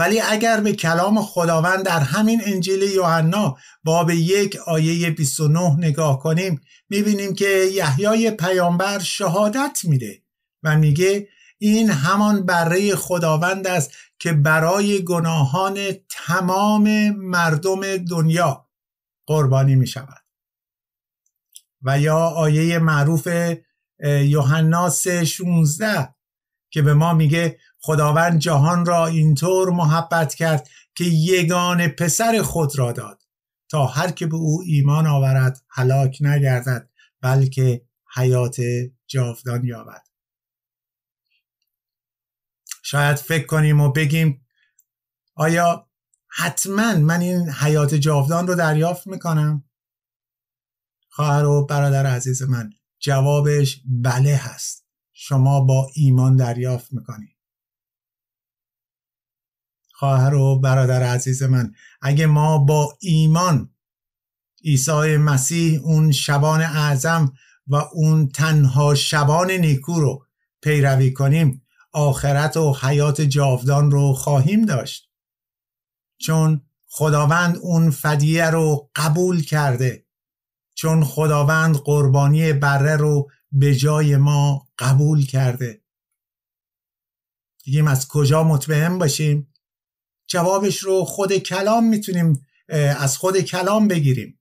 ولی 0.00 0.20
اگر 0.20 0.60
به 0.60 0.72
کلام 0.72 1.22
خداوند 1.22 1.84
در 1.84 2.00
همین 2.00 2.40
انجیل 2.44 2.82
یوحنا 2.82 3.56
باب 3.84 4.10
یک 4.10 4.56
آیه 4.56 5.10
29 5.10 5.76
نگاه 5.78 6.18
کنیم 6.18 6.60
می‌بینیم 6.88 7.34
که 7.34 7.48
یحیای 7.48 8.30
پیامبر 8.30 8.98
شهادت 8.98 9.80
میده 9.84 10.22
و 10.62 10.78
میگه 10.78 11.28
این 11.58 11.90
همان 11.90 12.46
بره 12.46 12.96
خداوند 12.96 13.66
است 13.66 13.92
که 14.18 14.32
برای 14.32 15.04
گناهان 15.04 15.78
تمام 16.10 17.10
مردم 17.10 17.96
دنیا 17.96 18.68
قربانی 19.26 19.74
می 19.74 19.86
شود 19.86 20.22
و 21.82 22.00
یا 22.00 22.18
آیه 22.18 22.78
معروف 22.78 23.28
یوحنا 24.04 24.90
16 24.90 26.14
که 26.70 26.82
به 26.82 26.94
ما 26.94 27.12
میگه 27.14 27.58
خداوند 27.78 28.38
جهان 28.38 28.86
را 28.86 29.06
اینطور 29.06 29.70
محبت 29.70 30.34
کرد 30.34 30.68
که 30.94 31.04
یگان 31.04 31.88
پسر 31.88 32.42
خود 32.42 32.78
را 32.78 32.92
داد. 32.92 33.22
تا 33.68 33.86
هر 33.86 34.10
که 34.10 34.26
به 34.26 34.36
او 34.36 34.62
ایمان 34.66 35.06
آورد 35.06 35.62
هلاک 35.68 36.18
نگردد 36.20 36.88
بلکه 37.20 37.82
حیات 38.14 38.60
جاودان 39.06 39.64
یابد. 39.64 40.02
شاید 42.82 43.16
فکر 43.16 43.46
کنیم 43.46 43.80
و 43.80 43.92
بگیم 43.92 44.46
آیا 45.34 45.88
حتما 46.28 46.94
من 46.94 47.20
این 47.20 47.50
حیات 47.50 47.94
جاودان 47.94 48.46
رو 48.46 48.54
دریافت 48.54 49.06
می‌کنم؟ 49.06 49.64
خواهر 51.08 51.44
و 51.44 51.66
برادر 51.66 52.06
عزیز 52.06 52.42
من 52.42 52.70
جوابش 52.98 53.82
بله 53.86 54.36
هست. 54.36 54.79
شما 55.22 55.60
با 55.60 55.90
ایمان 55.94 56.36
دریافت 56.36 56.92
می‌کنید 56.92 57.36
خواهر 59.92 60.34
و 60.34 60.58
برادر 60.58 61.02
عزیز 61.02 61.42
من 61.42 61.74
اگه 62.02 62.26
ما 62.26 62.58
با 62.58 62.98
ایمان 63.00 63.74
عیسی 64.64 65.16
مسیح 65.16 65.80
اون 65.82 66.12
شبان 66.12 66.62
اعظم 66.62 67.32
و 67.66 67.76
اون 67.76 68.28
تنها 68.28 68.94
شبان 68.94 69.50
نیکو 69.50 70.00
رو 70.00 70.26
پیروی 70.62 71.12
کنیم 71.12 71.62
آخرت 71.92 72.56
و 72.56 72.76
حیات 72.82 73.20
جاودان 73.20 73.90
رو 73.90 74.12
خواهیم 74.12 74.64
داشت. 74.64 75.10
چون 76.18 76.62
خداوند 76.88 77.56
اون 77.56 77.90
فدیه 77.90 78.50
رو 78.50 78.90
قبول 78.96 79.42
کرده 79.42 80.06
چون 80.74 81.04
خداوند 81.04 81.76
قربانی 81.76 82.52
بره 82.52 82.96
رو 82.96 83.30
به 83.52 83.74
جای 83.74 84.16
ما 84.16 84.68
قبول 84.78 85.26
کرده. 85.26 85.82
دیگیم 87.64 87.88
از 87.88 88.08
کجا 88.08 88.44
مطمئن 88.44 88.98
باشیم؟ 88.98 89.54
جوابش 90.26 90.78
رو 90.78 91.04
خود 91.04 91.38
کلام 91.38 91.84
می‌تونیم 91.84 92.46
از 92.98 93.16
خود 93.16 93.40
کلام 93.40 93.88
بگیریم. 93.88 94.40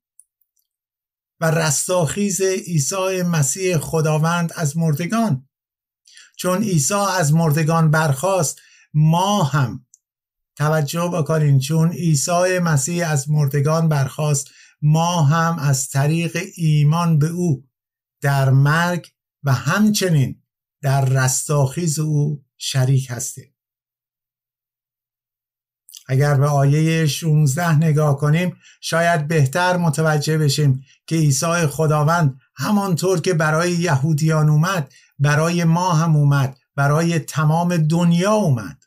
و 1.39 1.51
رستاخیز 1.51 2.41
عیسی 2.41 3.21
مسیح 3.21 3.77
خداوند 3.77 4.53
از 4.55 4.77
مردگان. 4.77 5.49
چون 6.37 6.63
عیسی 6.63 6.93
از 6.93 7.33
مردگان 7.33 7.91
برخواست 7.91 8.59
ما 8.93 9.43
هم. 9.43 9.85
توجه 10.55 11.11
بکنین 11.13 11.59
چون 11.59 11.91
عیسی 11.91 12.59
مسیح 12.59 13.09
از 13.09 13.29
مردگان 13.29 13.89
برخواست 13.89 14.47
ما 14.81 15.23
هم 15.23 15.59
از 15.59 15.89
طریق 15.89 16.37
ایمان 16.55 17.19
به 17.19 17.27
او 17.27 17.68
در 18.21 18.49
مرگ 18.49 19.07
و 19.43 19.53
همچنین 19.53 20.43
در 20.81 21.05
رستاخیز 21.05 21.99
او 21.99 22.45
شریک 22.57 23.11
هستیم. 23.11 23.55
اگر 26.07 26.35
به 26.35 26.47
آیه 26.47 27.05
16 27.05 27.75
نگاه 27.75 28.17
کنیم 28.17 28.57
شاید 28.81 29.27
بهتر 29.27 29.77
متوجه 29.77 30.37
بشیم 30.37 30.83
که 31.07 31.15
عیسی 31.15 31.67
خداوند 31.67 32.39
همانطور 32.55 33.21
که 33.21 33.33
برای 33.33 33.71
یهودیان 33.71 34.49
اومد 34.49 34.93
برای 35.19 35.63
ما 35.63 35.93
هم 35.93 36.15
اومد 36.15 36.57
برای 36.75 37.19
تمام 37.19 37.77
دنیا 37.77 38.31
اومد. 38.31 38.83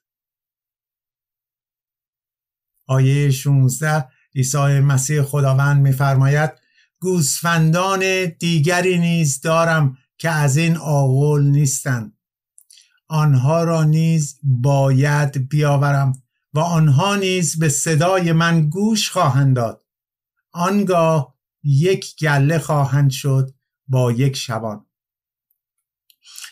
آیه 2.86 3.30
16 3.30 4.08
عیسی 4.34 4.80
مسیح 4.80 5.22
خداوند 5.22 5.82
میفرماید 5.82 6.61
گوسفندان 7.02 8.24
دیگری 8.24 8.98
نیز 8.98 9.40
دارم 9.40 9.98
که 10.18 10.30
از 10.30 10.56
این 10.56 10.76
آغول 10.76 11.42
نیستند. 11.42 12.16
آنها 13.08 13.64
را 13.64 13.84
نیز 13.84 14.38
باید 14.42 15.48
بیاورم 15.48 16.22
و 16.54 16.58
آنها 16.60 17.16
نیز 17.16 17.58
به 17.58 17.68
صدای 17.68 18.32
من 18.32 18.68
گوش 18.68 19.10
خواهند 19.10 19.56
داد. 19.56 19.84
آنگاه 20.52 21.34
یک 21.64 22.16
گله 22.20 22.58
خواهند 22.58 23.10
شد 23.10 23.54
با 23.88 24.12
یک 24.12 24.36
شبان. 24.36 24.86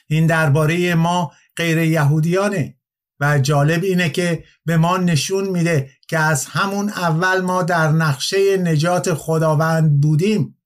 این 0.08 0.26
درباره 0.26 0.94
ما 0.94 1.32
غیر 1.56 1.78
یهودیانه 1.78 2.76
و 3.20 3.38
جالب 3.38 3.82
اینه 3.82 4.10
که 4.10 4.44
به 4.64 4.76
ما 4.76 4.96
نشون 4.96 5.48
میده 5.48 5.90
که 6.10 6.18
از 6.18 6.46
همون 6.46 6.88
اول 6.88 7.40
ما 7.40 7.62
در 7.62 7.88
نقشه 7.88 8.56
نجات 8.56 9.14
خداوند 9.14 10.00
بودیم. 10.00 10.58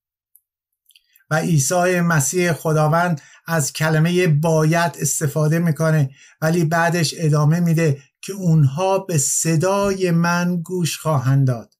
و 1.30 1.34
عیسی 1.34 2.00
مسیح 2.00 2.52
خداوند 2.52 3.20
از 3.46 3.72
کلمه 3.72 4.26
باید 4.26 4.96
استفاده 5.00 5.58
می‌کنه 5.58 6.10
ولی 6.40 6.64
بعدش 6.64 7.14
ادامه 7.16 7.60
میده 7.60 8.02
که 8.20 8.32
اونها 8.32 8.98
به 8.98 9.18
صدای 9.18 10.10
من 10.10 10.62
گوش 10.62 10.98
خواهند 10.98 11.46
داد. 11.46 11.74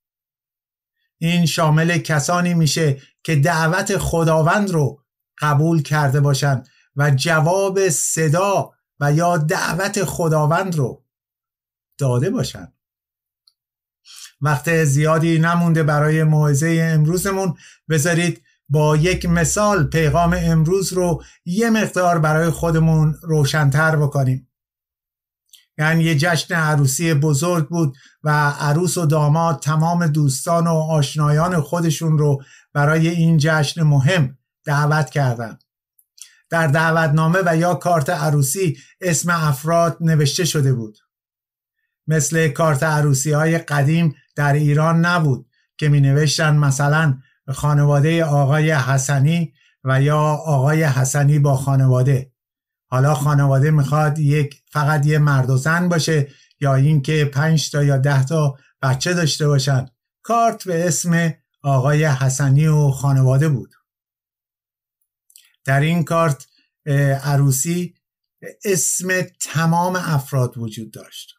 این 1.18 1.46
شامل 1.46 1.98
کسانی 1.98 2.54
میشه 2.54 2.98
که 3.22 3.36
دعوت 3.36 3.98
خداوند 3.98 4.70
رو 4.70 5.04
قبول 5.40 5.82
کرده 5.82 6.20
باشند 6.20 6.68
و 6.96 7.10
جواب 7.10 7.88
صدا 7.88 8.70
و 9.00 9.12
یا 9.12 9.36
دعوت 9.36 10.04
خداوند 10.04 10.76
رو 10.76 11.04
داده 11.98 12.30
باشند 12.30 12.73
وقت 14.44 14.84
زیادی 14.84 15.38
نمونده 15.38 15.82
برای 15.82 16.24
موعظه 16.24 16.90
امروزمون. 16.94 17.54
بذارید 17.88 18.42
با 18.68 18.96
یک 18.96 19.26
مثال 19.26 19.84
پیغام 19.84 20.36
امروز 20.38 20.92
رو 20.92 21.22
یه 21.44 21.70
مقدار 21.70 22.18
برای 22.18 22.50
خودمون 22.50 23.14
روشنتر 23.22 23.96
بکنیم. 23.96 24.48
یعنی 25.78 26.04
یه 26.04 26.16
جشن 26.18 26.54
عروسی 26.54 27.14
بزرگ 27.14 27.68
بود 27.68 27.96
و 28.22 28.30
عروس 28.50 28.98
و 28.98 29.06
داماد 29.06 29.60
تمام 29.60 30.06
دوستان 30.06 30.66
و 30.66 30.74
آشنایان 30.74 31.60
خودشون 31.60 32.18
رو 32.18 32.42
برای 32.72 33.08
این 33.08 33.38
جشن 33.38 33.82
مهم 33.82 34.38
دعوت 34.64 35.10
کردند. 35.10 35.64
در 36.50 36.66
دعوتنامه 36.66 37.38
و 37.46 37.56
یا 37.56 37.74
کارت 37.74 38.10
عروسی 38.10 38.78
اسم 39.00 39.30
افراد 39.30 39.96
نوشته 40.00 40.44
شده 40.44 40.72
بود. 40.72 40.98
مثل 42.06 42.48
کارت 42.48 42.82
عروسی 42.82 43.32
های 43.32 43.58
قدیم 43.58 44.14
در 44.34 44.52
ایران 44.52 45.06
نبود 45.06 45.50
که 45.76 45.88
می 45.88 46.00
نوشتن 46.00 46.56
مثلا 46.56 47.18
خانواده 47.52 48.24
آقای 48.24 48.72
حسنی 48.72 49.54
و 49.84 50.02
یا 50.02 50.20
آقای 50.20 50.84
حسنی 50.84 51.38
با 51.38 51.56
خانواده. 51.56 52.32
حالا 52.86 53.14
خانواده 53.14 53.70
می‌خواد 53.70 54.18
یک 54.18 54.62
فقط 54.70 55.06
یه 55.06 55.18
مرد 55.18 55.50
و 55.50 55.56
زن 55.56 55.88
باشه 55.88 56.28
یا 56.60 56.74
اینکه 56.74 57.24
پنج 57.24 57.70
تا 57.70 57.84
یا 57.84 57.96
ده 57.96 58.24
تا 58.24 58.58
بچه 58.82 59.14
داشته 59.14 59.48
باشن. 59.48 59.86
کارت 60.22 60.64
به 60.64 60.88
اسم 60.88 61.34
آقای 61.62 62.04
حسنی 62.04 62.66
و 62.66 62.90
خانواده 62.90 63.48
بود. 63.48 63.74
در 65.64 65.80
این 65.80 66.04
کارت 66.04 66.46
عروسی 67.22 67.94
اسم 68.64 69.22
تمام 69.40 69.96
افراد 69.96 70.58
وجود 70.58 70.92
داشت. 70.92 71.34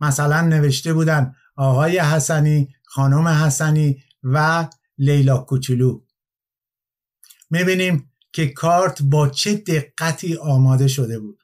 مثلا 0.00 0.40
نوشته 0.40 0.92
بودن 0.92 1.34
آقای 1.56 1.98
حسنی 1.98 2.74
خانم 2.84 3.28
حسنی 3.28 4.02
و 4.22 4.68
لیلا 4.98 5.38
کوچولو. 5.38 6.00
می‌بینیم 7.50 8.12
که 8.32 8.48
کارت 8.48 9.02
با 9.02 9.28
چه 9.28 9.54
دقتی 9.54 10.36
آماده 10.36 10.88
شده 10.88 11.18
بود. 11.18 11.42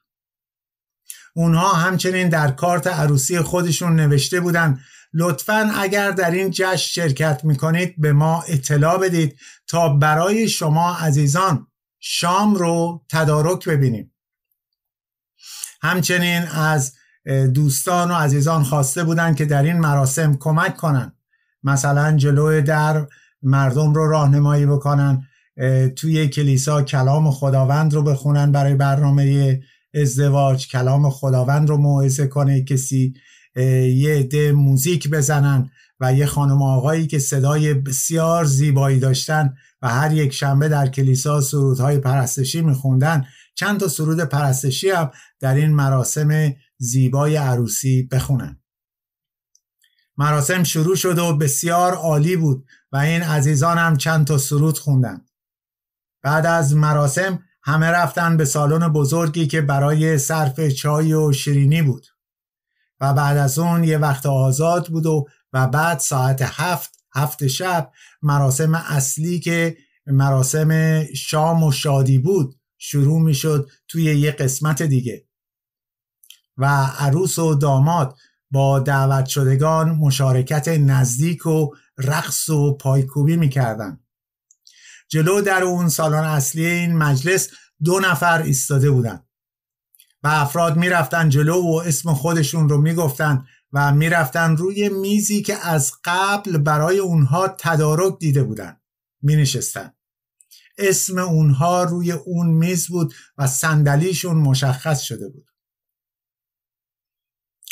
اونها 1.33 1.73
همچنین 1.73 2.29
در 2.29 2.51
کارت 2.51 2.87
عروسی 2.87 3.39
خودشون 3.39 3.95
نوشته 3.95 4.39
بودن 4.39 4.79
لطفا 5.13 5.71
اگر 5.75 6.11
در 6.11 6.31
این 6.31 6.51
جشن 6.51 6.75
شرکت 6.75 7.41
می‌کنید 7.43 8.01
به 8.01 8.13
ما 8.13 8.41
اطلاع 8.47 8.97
بدید 8.97 9.39
تا 9.67 9.89
برای 9.89 10.49
شما 10.49 10.95
عزیزان 10.95 11.67
شام 11.99 12.55
رو 12.55 13.05
تدارک 13.09 13.67
ببینیم. 13.67 14.15
همچنین 15.81 16.41
از 16.43 16.95
دوستان 17.53 18.11
و 18.11 18.13
عزیزان 18.13 18.63
خواسته 18.63 19.03
بودند 19.03 19.35
که 19.35 19.45
در 19.45 19.63
این 19.63 19.77
مراسم 19.77 20.37
کمک 20.37 20.77
کنند 20.77 21.15
مثلا 21.63 22.17
جلوی 22.17 22.61
در 22.61 23.07
مردم 23.43 23.93
رو 23.93 24.09
راهنمایی 24.09 24.65
بکنن 24.65 25.23
توی 25.95 26.27
کلیسا 26.27 26.81
کلام 26.81 27.31
خداوند 27.31 27.93
رو 27.93 28.03
بخونن 28.03 28.51
برای 28.51 28.75
برنامه 28.75 29.59
ازدواج 29.93 30.67
کلام 30.67 31.09
خداوند 31.09 31.69
رو 31.69 31.77
موعظه 31.77 32.27
کنه 32.27 32.63
کسی 32.63 33.13
یه 33.95 34.15
عده 34.15 34.51
موزیک 34.51 35.09
بزنن 35.09 35.69
و 35.99 36.13
یه 36.13 36.25
خانم 36.25 36.61
آقایی 36.61 37.07
که 37.07 37.19
صدای 37.19 37.73
بسیار 37.73 38.45
زیبایی 38.45 38.99
داشتن 38.99 39.53
و 39.81 39.89
هر 39.89 40.13
یک 40.13 40.33
شنبه 40.33 40.69
در 40.69 40.87
کلیسا 40.87 41.41
سرودهای 41.41 41.97
پرستشی 41.97 42.61
میخوندن. 42.61 43.25
چند 43.55 43.79
تا 43.79 43.87
سرود 43.87 44.19
پرستشی 44.19 44.89
هم 44.89 45.11
در 45.39 45.55
این 45.55 45.73
مراسم 45.73 46.53
زیبای 46.79 47.35
عروسی 47.35 48.03
بخونن 48.03 48.59
مراسم 50.19 50.63
شروع 50.63 50.95
شد 50.95 51.17
و 51.17 51.37
بسیار 51.37 51.93
عالی 51.93 52.35
بود 52.35 52.65
و 52.91 52.97
این 52.97 53.23
عزیزان 53.23 53.77
هم 53.77 53.97
چند 53.97 54.27
تا 54.27 54.37
سرود 54.37 54.77
خوندن. 54.77 55.25
بعد 56.21 56.45
از 56.45 56.75
مراسم 56.75 57.43
همه 57.63 57.87
رفتن 57.87 58.37
به 58.37 58.45
سالن 58.45 58.87
بزرگی 58.87 59.47
که 59.47 59.61
برای 59.61 60.17
صرف 60.17 60.67
چای 60.67 61.13
و 61.13 61.31
شیرینی 61.31 61.81
بود. 61.81 62.05
و 62.99 63.13
بعد 63.13 63.37
از 63.37 63.59
اون 63.59 63.83
یه 63.83 63.97
وقت 63.97 64.25
آزاد 64.25 64.87
بود 64.87 65.05
و 65.05 65.25
و 65.53 65.67
بعد 65.67 65.99
ساعت 65.99 66.41
هفت 66.41 66.99
هفت 67.15 67.47
شب 67.47 67.91
مراسم 68.21 68.75
اصلی 68.75 69.39
که 69.39 69.77
مراسم 70.05 71.03
شام 71.15 71.63
و 71.63 71.71
شادی 71.71 72.19
بود 72.19 72.55
شروع 72.77 73.21
می 73.21 73.33
شد 73.33 73.69
توی 73.87 74.03
یه 74.03 74.31
قسمت 74.31 74.81
دیگه. 74.81 75.28
و 76.59 76.65
عروس 76.99 77.39
و 77.39 77.55
داماد 77.55 78.17
با 78.51 78.79
دعوت 78.79 79.25
شدگان 79.25 79.89
مشارکت 79.89 80.67
نزدیک 80.67 81.45
و 81.45 81.75
رقص 81.97 82.49
و 82.49 82.77
پایکوبی 82.77 83.37
می‌کردن 83.37 83.99
جلو 85.09 85.41
در 85.41 85.63
اون 85.63 85.89
سالن 85.89 86.23
اصلی 86.23 86.65
این 86.65 86.97
مجلس 86.97 87.49
دو 87.83 87.99
نفر 87.99 88.41
ایستاده 88.41 88.91
بودن 88.91 89.23
و 90.23 90.27
افراد 90.27 90.77
می‌رفتن 90.77 91.29
جلو 91.29 91.61
و 91.61 91.81
اسم 91.85 92.13
خودشون 92.13 92.69
رو 92.69 92.81
می‌گفتن 92.81 93.45
و 93.73 93.93
می‌رفتن 93.93 94.57
روی 94.57 94.89
میزی 94.89 95.41
که 95.41 95.67
از 95.67 95.91
قبل 96.05 96.57
برای 96.57 96.99
اونها 96.99 97.47
تدارک 97.47 98.19
دیده 98.19 98.43
بودن 98.43 98.77
می 99.21 99.35
نشستن. 99.35 99.93
اسم 100.77 101.17
اونها 101.17 101.83
روی 101.83 102.11
اون 102.11 102.47
میز 102.47 102.87
بود 102.87 103.13
و 103.37 103.47
صندلیشون 103.47 104.37
مشخص 104.37 105.01
شده 105.01 105.29
بود. 105.29 105.48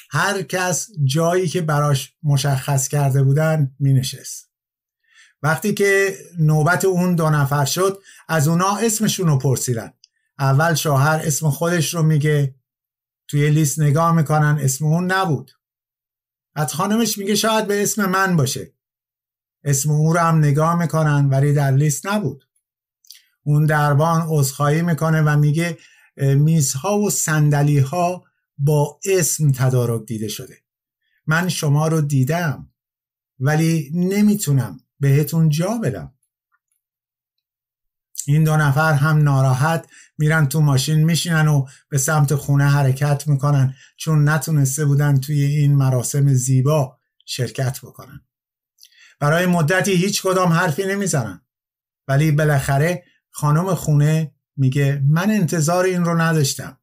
هر 0.10 0.41
کس 0.41 0.89
جایی 1.03 1.47
که 1.47 1.62
براش 1.62 2.14
مشخص 2.24 2.88
کرده 2.88 3.24
بودن 3.24 3.76
می 3.80 3.93
نشست 3.93 4.47
وقتی 5.43 5.74
که 5.74 6.18
نوبت 6.39 6.86
اون 6.86 7.16
دو 7.16 7.30
نفر 7.30 7.66
شد 7.66 8.01
از 8.28 8.47
اونا 8.47 8.78
اسمشون 8.78 9.28
رو 9.28 9.38
پرسیدن. 9.38 9.93
اول 10.39 10.74
شوهر 10.74 11.22
اسم 11.24 11.49
خودش 11.49 11.93
رو 11.93 12.03
میگه 12.03 12.55
توی 13.28 13.49
لیست 13.49 13.80
نگاه 13.80 14.16
می‌کنن 14.16 14.60
اسم 14.62 14.86
اون 14.86 15.12
نبود. 15.12 15.51
از 16.55 16.74
خانمش 16.74 17.18
میگه 17.18 17.36
شاید 17.36 17.68
به 17.68 17.84
اسم 17.84 18.05
من 18.05 18.36
باشه. 18.36 18.74
اسم 19.64 19.91
اون 19.91 20.14
رو 20.14 20.20
هم 20.20 20.38
نگاه 20.38 20.80
می‌کنن 20.80 21.30
ولی 21.30 21.53
در 21.53 21.72
لیست 21.72 22.08
نبود. 22.08 22.47
اون 23.43 23.66
دربان 23.66 24.26
عذرخواهی 24.28 24.82
می‌کنه 24.82 25.22
و 25.22 25.38
میگه 25.38 25.78
میزها 26.18 26.99
و 26.99 27.10
سندلی 27.10 27.80
ها 27.80 28.24
با 28.58 28.99
اسم 29.05 29.51
تدارک 29.51 30.05
دیده 30.05 30.28
شده. 30.28 30.58
من 31.28 31.49
شما 31.49 31.88
رو 31.88 32.01
دیدم 32.01 32.70
ولی 33.39 33.91
نمی‌تونم 33.93 34.80
بهتون 34.99 35.49
جا 35.49 35.78
بدم. 35.84 36.14
این 38.28 38.43
دو 38.43 38.58
نفر 38.58 38.93
هم 38.93 39.24
ناراحت 39.24 39.88
میرن 40.18 40.47
تو 40.47 40.62
ماشین 40.62 41.03
میشینن 41.03 41.47
و 41.47 41.66
به 41.89 41.97
سمت 41.97 42.36
خونه 42.36 42.66
حرکت 42.66 43.28
می‌کنن 43.28 43.76
چون 43.97 44.30
نتونسته 44.30 44.86
بودن 44.86 45.20
توی 45.20 45.43
این 45.43 45.76
مراسم 45.76 46.34
زیبا 46.34 46.97
شرکت 47.26 47.80
بکنن. 47.82 48.22
برای 49.20 49.45
مدتی 49.45 49.91
هیچ 49.91 50.22
کدام 50.22 50.49
حرفی 50.49 50.86
نمی‌زنن. 50.86 51.41
ولی 52.08 52.32
بالاخره 52.32 53.03
خانم 53.30 53.76
خونه 53.76 54.32
میگه 54.55 55.03
من 55.10 55.32
انتظار 55.32 55.86
این 55.86 56.05
رو 56.05 56.22
نداشتم. 56.22 56.80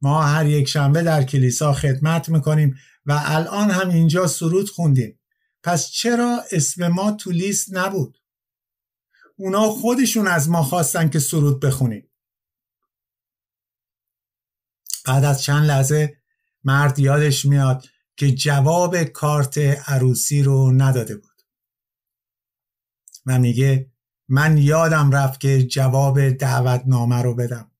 ما 0.00 0.22
هر 0.22 0.46
یک 0.46 0.68
شنبه 0.68 1.02
در 1.02 1.22
کلیسا 1.24 1.72
خدمت 1.72 2.28
می‌کنیم 2.28 2.76
و 3.06 3.20
الان 3.24 3.70
هم 3.70 3.88
اینجا 3.88 4.26
سرود 4.26 4.70
خوندیم. 4.70 5.20
پس 5.62 5.90
چرا 5.90 6.42
اسم 6.52 6.88
ما 6.88 7.12
تو 7.12 7.30
لیست 7.30 7.76
نبود؟ 7.76 8.18
اونا 9.36 9.68
خودشون 9.68 10.26
از 10.26 10.48
ما 10.48 10.62
خواستن 10.62 11.08
که 11.08 11.18
سرود 11.18 11.60
بخونیم. 11.60 12.10
بعد 15.04 15.24
از 15.24 15.42
چند 15.42 15.64
لحظه 15.64 16.16
مرد 16.64 16.98
یادش 16.98 17.44
میاد 17.44 17.86
که 18.16 18.30
جواب 18.30 19.04
کارت 19.04 19.58
عروسی 19.88 20.42
رو 20.42 20.72
نداده 20.72 21.16
بود. 21.16 21.42
و 23.26 23.38
میگه 23.38 23.90
من 24.28 24.58
یادم 24.58 25.10
رفت 25.10 25.40
که 25.40 25.62
جواب 25.62 26.30
دعوتنامه 26.30 27.22
رو 27.22 27.34
بدم 27.34 27.70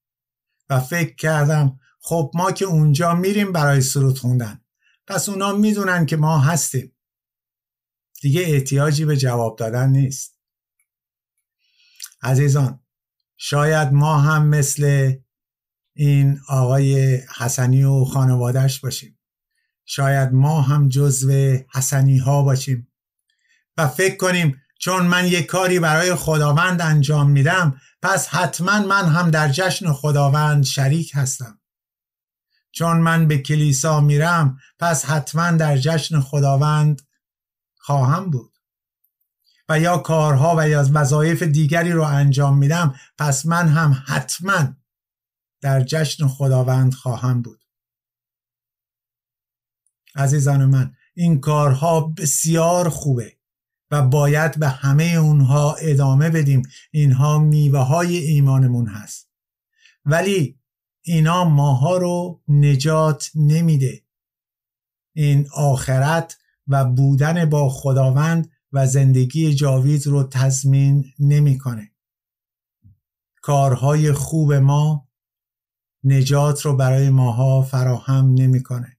و 0.70 0.80
فکر 0.80 1.14
کردم 1.14 1.80
خب 2.08 2.30
ما 2.34 2.52
که 2.52 2.64
اونجا 2.64 3.14
میریم 3.14 3.52
برای 3.52 3.80
سرود 3.80 4.18
خوندن. 4.18 4.60
پس 5.06 5.28
اونا 5.28 5.52
می‌دونن 5.52 6.06
که 6.06 6.16
ما 6.16 6.38
هستیم. 6.38 6.96
دیگه 8.22 8.40
احتیاجی 8.40 9.04
به 9.04 9.16
جواب 9.16 9.58
دادن 9.58 9.90
نیست. 9.90 10.38
عزیزان 12.22 12.80
شاید 13.36 13.92
ما 13.92 14.18
هم 14.18 14.46
مثل 14.46 15.14
این 15.94 16.40
آقای 16.48 17.16
حسنی 17.16 17.84
و 17.84 18.04
خانوادهش 18.04 18.78
باشیم. 18.78 19.18
شاید 19.84 20.32
ما 20.32 20.60
هم 20.60 20.88
جزو 20.88 21.58
حسنی 21.74 22.18
ها 22.18 22.42
باشیم. 22.42 22.92
و 23.76 23.88
فکر 23.88 24.16
کنیم 24.16 24.62
چون 24.78 25.06
من 25.06 25.26
یک 25.26 25.46
کاری 25.46 25.80
برای 25.80 26.14
خداوند 26.14 26.82
انجام 26.82 27.30
میدم 27.30 27.80
پس 28.02 28.28
حتما 28.28 28.78
من 28.78 29.04
هم 29.08 29.30
در 29.30 29.48
جشن 29.48 29.92
خداوند 29.92 30.64
شریک 30.64 31.12
هستم. 31.14 31.58
چون 32.72 32.96
من 32.96 33.28
به 33.28 33.38
کلیسا 33.38 34.00
میرم 34.00 34.58
پس 34.78 35.04
حتما 35.04 35.50
در 35.50 35.76
جشن 35.76 36.20
خداوند 36.20 37.02
خواهم 37.76 38.30
بود. 38.30 38.58
و 39.68 39.80
یا 39.80 39.98
کارها 39.98 40.54
و 40.58 40.68
یا 40.68 40.88
وظایف 40.92 41.42
دیگری 41.42 41.92
رو 41.92 42.02
انجام 42.02 42.58
میدم 42.58 42.94
پس 43.18 43.46
من 43.46 43.68
هم 43.68 44.04
حتما 44.06 44.76
در 45.60 45.80
جشن 45.80 46.26
خداوند 46.26 46.94
خواهم 46.94 47.42
بود. 47.42 47.64
عزیزان 50.14 50.64
من 50.64 50.94
این 51.14 51.40
کارها 51.40 52.00
بسیار 52.00 52.88
خوبه 52.88 53.36
و 53.90 54.02
باید 54.02 54.58
به 54.58 54.68
همه 54.68 55.04
اونها 55.04 55.74
ادامه 55.74 56.30
بدیم. 56.30 56.62
اینها 56.90 57.38
میوه 57.38 57.78
های 57.78 58.16
ایمانمون 58.16 58.86
هست. 58.86 59.28
ولی 60.04 60.57
اینا 61.08 61.44
ماها 61.44 61.96
رو 61.96 62.42
نجات 62.48 63.30
نمیده 63.34 64.02
این 65.16 65.48
آخرت 65.54 66.38
و 66.66 66.84
بودن 66.84 67.50
با 67.50 67.68
خداوند 67.68 68.50
و 68.72 68.86
زندگی 68.86 69.54
جاوید 69.54 70.06
رو 70.06 70.28
تضمین 70.32 71.04
نمی‌کنه. 71.18 71.92
کارهای 73.42 74.12
خوب 74.12 74.52
ما 74.52 75.08
نجات 76.04 76.60
رو 76.60 76.76
برای 76.76 77.10
ماها 77.10 77.62
فراهم 77.62 78.34
نمی‌کنه. 78.34 78.98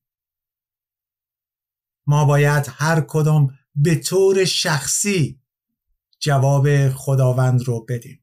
ما 2.08 2.26
باید 2.26 2.66
هر 2.70 3.02
کدام 3.02 3.58
به 3.76 3.96
طور 3.96 4.46
شخصی 4.46 5.42
جواب 6.20 6.90
خداوند 6.90 7.64
رو 7.64 7.86
بدیم 7.90 8.19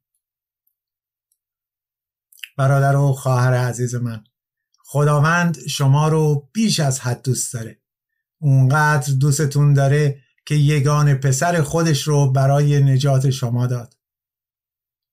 برادر 2.57 2.97
و 2.97 3.13
خواهر 3.13 3.55
عزیز 3.55 3.95
من. 3.95 4.25
خداوند 4.85 5.59
شما 5.67 6.09
رو 6.09 6.49
بیش 6.53 6.81
از 6.81 7.01
حد 7.01 7.23
دوست 7.23 7.55
داره. 7.55 7.81
اونقدر 8.39 9.13
دوستتون 9.13 9.75
داره 9.75 10.23
که 10.47 10.55
یگان 10.55 11.15
پسر 11.15 11.63
خودش 11.63 12.03
رو 12.03 12.33
برای 12.33 12.81
نجات 12.81 13.31
شما 13.31 13.67
داد. 13.67 13.95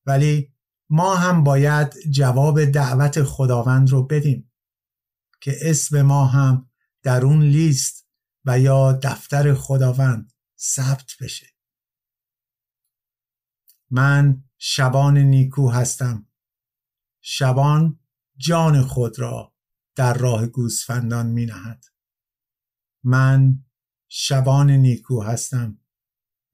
ولی 0.05 0.53
ما 0.89 1.15
هم 1.15 1.43
باید 1.43 1.93
جواب 2.09 2.65
دعوت 2.65 3.23
خداوند 3.23 3.89
رو 3.89 4.03
بدیم 4.03 4.51
که 5.41 5.57
اسم 5.61 6.01
ما 6.01 6.25
هم 6.25 6.69
در 7.03 7.25
اون 7.25 7.43
لیست 7.43 8.07
و 8.45 8.59
یا 8.59 8.99
دفتر 9.03 9.53
خداوند 9.53 10.33
ثبت 10.59 11.11
بشه. 11.21 11.47
من 13.91 14.43
شبان 14.57 15.17
نیکو 15.17 15.69
هستم. 15.69 16.27
شبان 17.25 17.99
جان 18.37 18.81
خود 18.81 19.19
را 19.19 19.53
در 19.95 20.13
راه 20.13 20.47
گوسفندان 20.47 21.27
می 21.27 21.45
نهد. 21.45 21.85
من 23.03 23.63
شبان 24.09 24.71
نیکو 24.71 25.21
هستم 25.21 25.79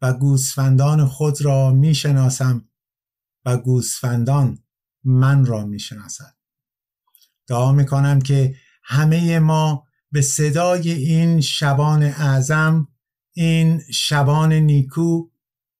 و 0.02 0.14
گوسفندان 0.14 1.06
خود 1.06 1.42
را 1.42 1.72
می 1.72 1.96
شناسم 1.96 2.70
و 3.46 3.58
گوسفندان 3.58 4.64
من 5.04 5.46
را 5.46 5.66
می 5.66 5.80
شناسد. 5.80 6.36
دعا 7.48 7.72
می 7.72 7.86
کنم 7.86 8.20
که 8.20 8.56
همه 8.84 9.40
ما 9.40 9.88
به 10.12 10.22
صدای 10.22 10.92
این 10.92 11.42
شبان 11.42 12.04
اعظم 12.04 12.88
این 13.34 13.82
شبان 13.94 14.54
نیکو 14.54 15.30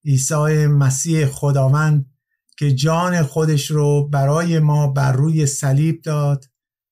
عیسی 0.06 0.68
مسیح 0.68 1.26
خداوند 1.26 2.19
که 2.60 2.72
جان 2.72 3.24
خودش 3.24 3.72
رو 3.72 4.10
برای 4.10 4.60
ما 4.60 4.88
بر 4.88 5.12
روی 5.12 5.46
صلیب 5.46 6.02
داد 6.02 6.46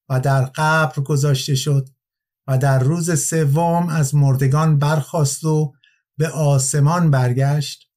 و 0.10 0.20
در 0.20 0.46
قبر 0.46 1.02
گذاشته 1.04 1.56
شد 1.56 1.90
و 2.48 2.58
در 2.58 2.80
روز 2.80 3.20
سوم 3.20 3.90
از 3.90 4.16
مردگان 4.16 4.80
برخاست 4.80 5.44
و 5.44 5.74
به 6.18 6.30
آسمان 6.30 7.12
برگشت 7.12 7.92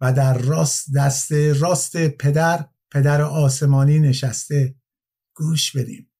و 0.00 0.12
در 0.12 0.38
راست 0.38 0.86
دست 0.94 1.32
راست 1.32 2.08
پدر 2.08 2.68
پدر 2.90 3.20
آسمانی 3.22 3.98
نشسته. 3.98 4.74
گوش 5.34 5.76
بدیم. 5.76 6.10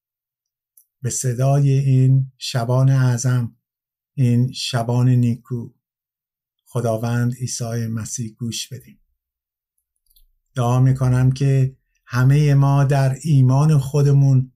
به 1.01 1.09
صدای 1.09 1.69
این 1.69 2.31
شبان 2.37 2.89
اعظم 2.89 3.55
این 4.13 4.51
شبان 4.51 5.09
نیکو. 5.09 5.73
خداوند 6.65 7.33
عیسی 7.35 7.87
مسیح 7.87 8.35
گوش 8.39 8.73
بدیم. 8.73 9.06
دعا 10.57 10.79
می‌کنم 10.79 11.31
که 11.31 11.75
همه 12.05 12.53
ما 12.53 12.83
در 12.83 13.17
ایمان 13.23 13.77
خودمون 13.77 14.51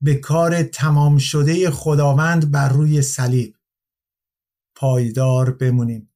به 0.00 0.14
کار 0.14 0.62
تمام 0.62 1.18
شده 1.18 1.70
خداوند 1.70 2.50
بر 2.50 2.68
روی 2.68 3.02
صلیب 3.02 3.56
پایدار 4.74 5.50
بمونیم. 5.50 6.10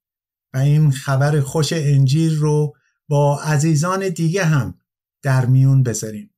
و 0.55 0.59
این 0.59 0.91
خبر 0.91 1.41
خوش 1.41 1.73
انجیل 1.73 2.37
رو 2.37 2.75
با 3.09 3.41
عزیزان 3.41 4.09
دیگه 4.09 4.45
هم 4.45 4.79
در 5.23 5.47
میون 5.47 5.83
بذاریم. 5.83 6.31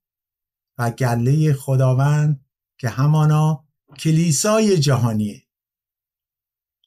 و 0.78 0.90
گله 0.90 1.52
خداوند 1.52 2.44
که 2.78 2.88
همانا 2.88 3.64
کلیسای 3.98 4.78
جهانیه. 4.78 5.42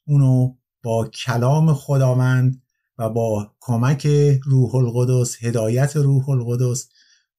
اونو 0.06 0.56
با 0.84 1.08
کلام 1.08 1.74
خداوند 1.74 2.64
و 2.98 3.10
با 3.10 3.56
کمک 3.60 4.08
روح 4.46 4.76
القدس 4.76 5.44
هدایت 5.44 5.96
روح 5.96 6.30
القدس 6.30 6.90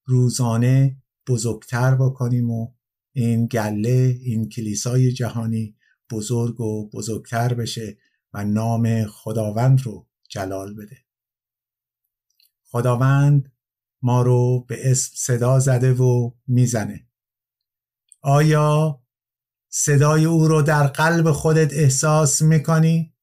روزانه 0.04 1.02
بزرگتر 1.28 1.94
بکنیم 1.94 2.50
و 2.50 2.72
این 3.12 3.46
گله 3.46 4.18
این 4.22 4.48
کلیسای 4.48 5.12
جهانی 5.12 5.76
بزرگ 6.11 6.61
و 6.61 6.90
بزرگتر 6.90 7.54
بشه 7.54 7.98
و 8.32 8.44
نام 8.44 9.04
خداوند 9.04 9.82
رو 9.82 10.06
جلال 10.28 10.74
بده 10.74 10.96
خداوند 12.64 13.52
ما 14.02 14.22
رو 14.22 14.64
به 14.68 14.90
اسم 14.90 15.12
صدا 15.16 15.59
زده 15.59 15.92
و 15.92 16.30
می‌زنه 16.46 17.06
آیا 18.20 19.02
صدای 19.68 20.24
او 20.24 20.48
رو 20.48 20.62
در 20.62 20.86
قلب 20.86 21.32
خودت 21.32 21.72
احساس 21.72 22.42
می‌کنی؟ 22.42 23.14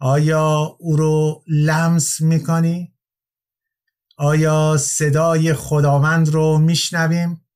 آیا 0.00 0.76
او 0.78 0.96
رو 0.96 1.44
لمس 1.46 2.20
می‌کنی؟ 2.20 2.94
آیا 4.16 4.76
صدای 4.76 5.54
خداوند 5.54 6.28
رو 6.28 6.58
میشنویم؟ 6.58 7.46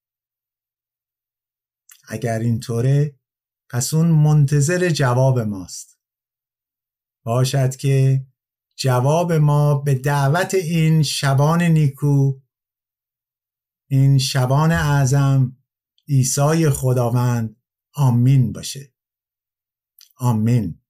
اگر 2.08 2.38
اینطوره 2.38 3.18
پس 3.70 3.94
اون 3.94 4.06
منتظر 4.06 4.88
جواب 4.88 5.38
ماست 5.38 5.98
باشد 7.24 7.76
که 7.76 8.26
جواب 8.76 9.32
ما 9.32 9.74
به 9.74 9.94
دعوت 9.94 10.54
این 10.54 11.02
شبان 11.02 11.62
نیکو 11.62 12.40
این 13.88 14.18
شبان 14.18 14.72
اعظم 14.72 15.56
عیسی 16.08 16.70
خداوند 16.70 17.56
آمین 17.94 18.52
باشه 18.52 18.94
آمین 20.16 20.83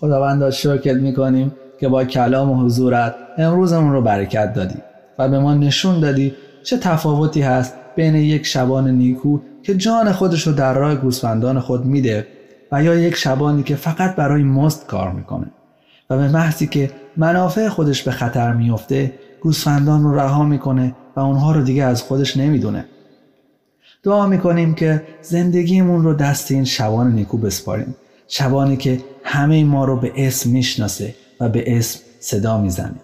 خداوند 0.00 0.50
شکر 0.50 0.94
می‌کنیم 0.94 1.52
که 1.80 1.88
با 1.88 2.04
کلام 2.04 2.50
و 2.50 2.64
حضورت 2.64 3.14
امروزمون 3.38 3.92
رو 3.92 4.02
برکت 4.02 4.54
دادی 4.54 4.78
و 5.18 5.28
به 5.28 5.38
ما 5.38 5.54
نشون 5.54 6.00
دادی 6.00 6.34
چه 6.62 6.78
تفاوتی 6.78 7.42
هست 7.42 7.74
بین 7.96 8.14
یک 8.14 8.46
شبان 8.46 8.90
نیکو 8.90 9.38
که 9.62 9.74
جان 9.74 10.12
خودش 10.12 10.46
رو 10.46 10.52
در 10.52 10.74
راه 10.74 10.94
گوسفندان 10.94 11.60
خود 11.60 11.84
میده 11.84 12.26
و 12.72 12.84
یا 12.84 12.94
یک 12.94 13.16
شبانی 13.16 13.62
که 13.62 13.76
فقط 13.76 14.16
برای 14.16 14.42
مست 14.42 14.86
کار 14.86 15.12
می‌کنه. 15.12 15.46
و 16.10 16.16
به 16.16 16.28
محضی 16.28 16.66
که 16.66 16.90
منافع 17.16 17.68
خودش 17.68 18.02
به 18.02 18.10
خطر 18.10 18.52
میفته 18.52 19.12
گوسفندان 19.40 20.02
رو 20.02 20.14
رها 20.14 20.44
می‌کنه 20.44 20.94
و 21.16 21.20
اونها 21.20 21.52
رو 21.52 21.62
دیگه 21.62 21.84
از 21.84 22.02
خودش 22.02 22.36
نمی‌دونه. 22.36 22.84
دعا 24.02 24.26
می‌کنیم 24.26 24.74
که 24.74 25.02
زندگیمون 25.22 26.02
رو 26.02 26.14
دست 26.14 26.50
این 26.50 26.64
شبان 26.64 27.12
نیکو 27.12 27.38
بسپاریم. 27.38 27.96
شبانی 28.28 28.76
که 28.76 29.00
همه 29.30 29.64
ما 29.64 29.84
رو 29.84 29.96
به 29.96 30.12
اسم 30.16 30.50
می‌شناسه 30.50 31.14
و 31.40 31.48
به 31.48 31.78
اسم 31.78 32.00
صدا 32.20 32.58
می‌زنه. 32.58 33.00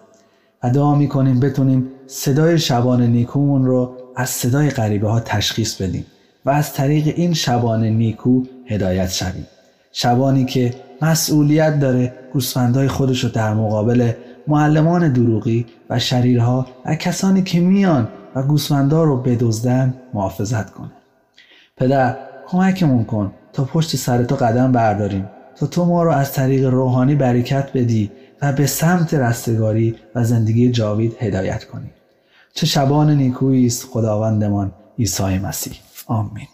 و 0.63 0.69
دعا 0.69 0.95
می‌کنیم 0.95 1.39
بتونیم 1.39 1.87
صدای 2.07 2.59
شبان 2.59 3.01
نیکومون 3.01 3.65
رو 3.65 3.95
از 4.15 4.29
صدای 4.29 4.69
غریبه 4.69 5.09
ها 5.09 5.19
تشخیص 5.19 5.81
بدیم 5.81 6.05
و 6.45 6.49
از 6.49 6.73
طریق 6.73 7.13
این 7.15 7.33
شبان 7.33 7.83
نیکو 7.83 8.43
هدایت 8.67 9.09
شویم. 9.09 9.47
شبانی 9.91 10.45
که 10.45 10.73
مسئولیت 11.01 11.79
داره 11.79 12.13
گوسفندهای 12.33 12.87
خودش 12.87 13.23
رو 13.23 13.29
در 13.29 13.53
مقابل 13.53 14.11
معلمان 14.47 15.13
دروغی 15.13 15.65
و 15.89 15.99
شریرها 15.99 16.67
و 16.85 16.95
کسانی 16.95 17.43
که 17.43 17.59
میان 17.59 18.07
و 18.35 18.43
گوسفندا 18.43 19.03
رو 19.03 19.17
بدزدن 19.17 19.93
محافظت 20.13 20.69
کنه. 20.69 20.91
پدر 21.77 22.15
کمکمون 22.47 23.03
کن 23.03 23.31
تا 23.53 23.63
پشت 23.63 23.95
سر 23.95 24.23
تو 24.23 24.35
قدم 24.35 24.71
برداریم. 24.71 25.29
تا 25.57 25.67
تو 25.67 25.85
ما 25.85 26.03
رو 26.03 26.11
از 26.11 26.33
طریق 26.33 26.65
روحانی 26.65 27.15
برکت 27.15 27.71
بدی 27.73 28.11
و 28.41 28.51
به 28.51 28.67
سمت 28.67 29.13
رستگاری 29.13 29.95
و 30.15 30.23
زندگی 30.23 30.71
جاوید 30.71 31.17
هدایت 31.19 31.63
کنی. 31.63 31.89
چه 32.53 32.65
شبان 32.65 33.11
نیکویی 33.11 33.65
است 33.65 33.87
خداوندمان 33.91 34.71
عیسی 34.99 35.37
مسیح. 35.39 35.73
آمین. 36.07 36.47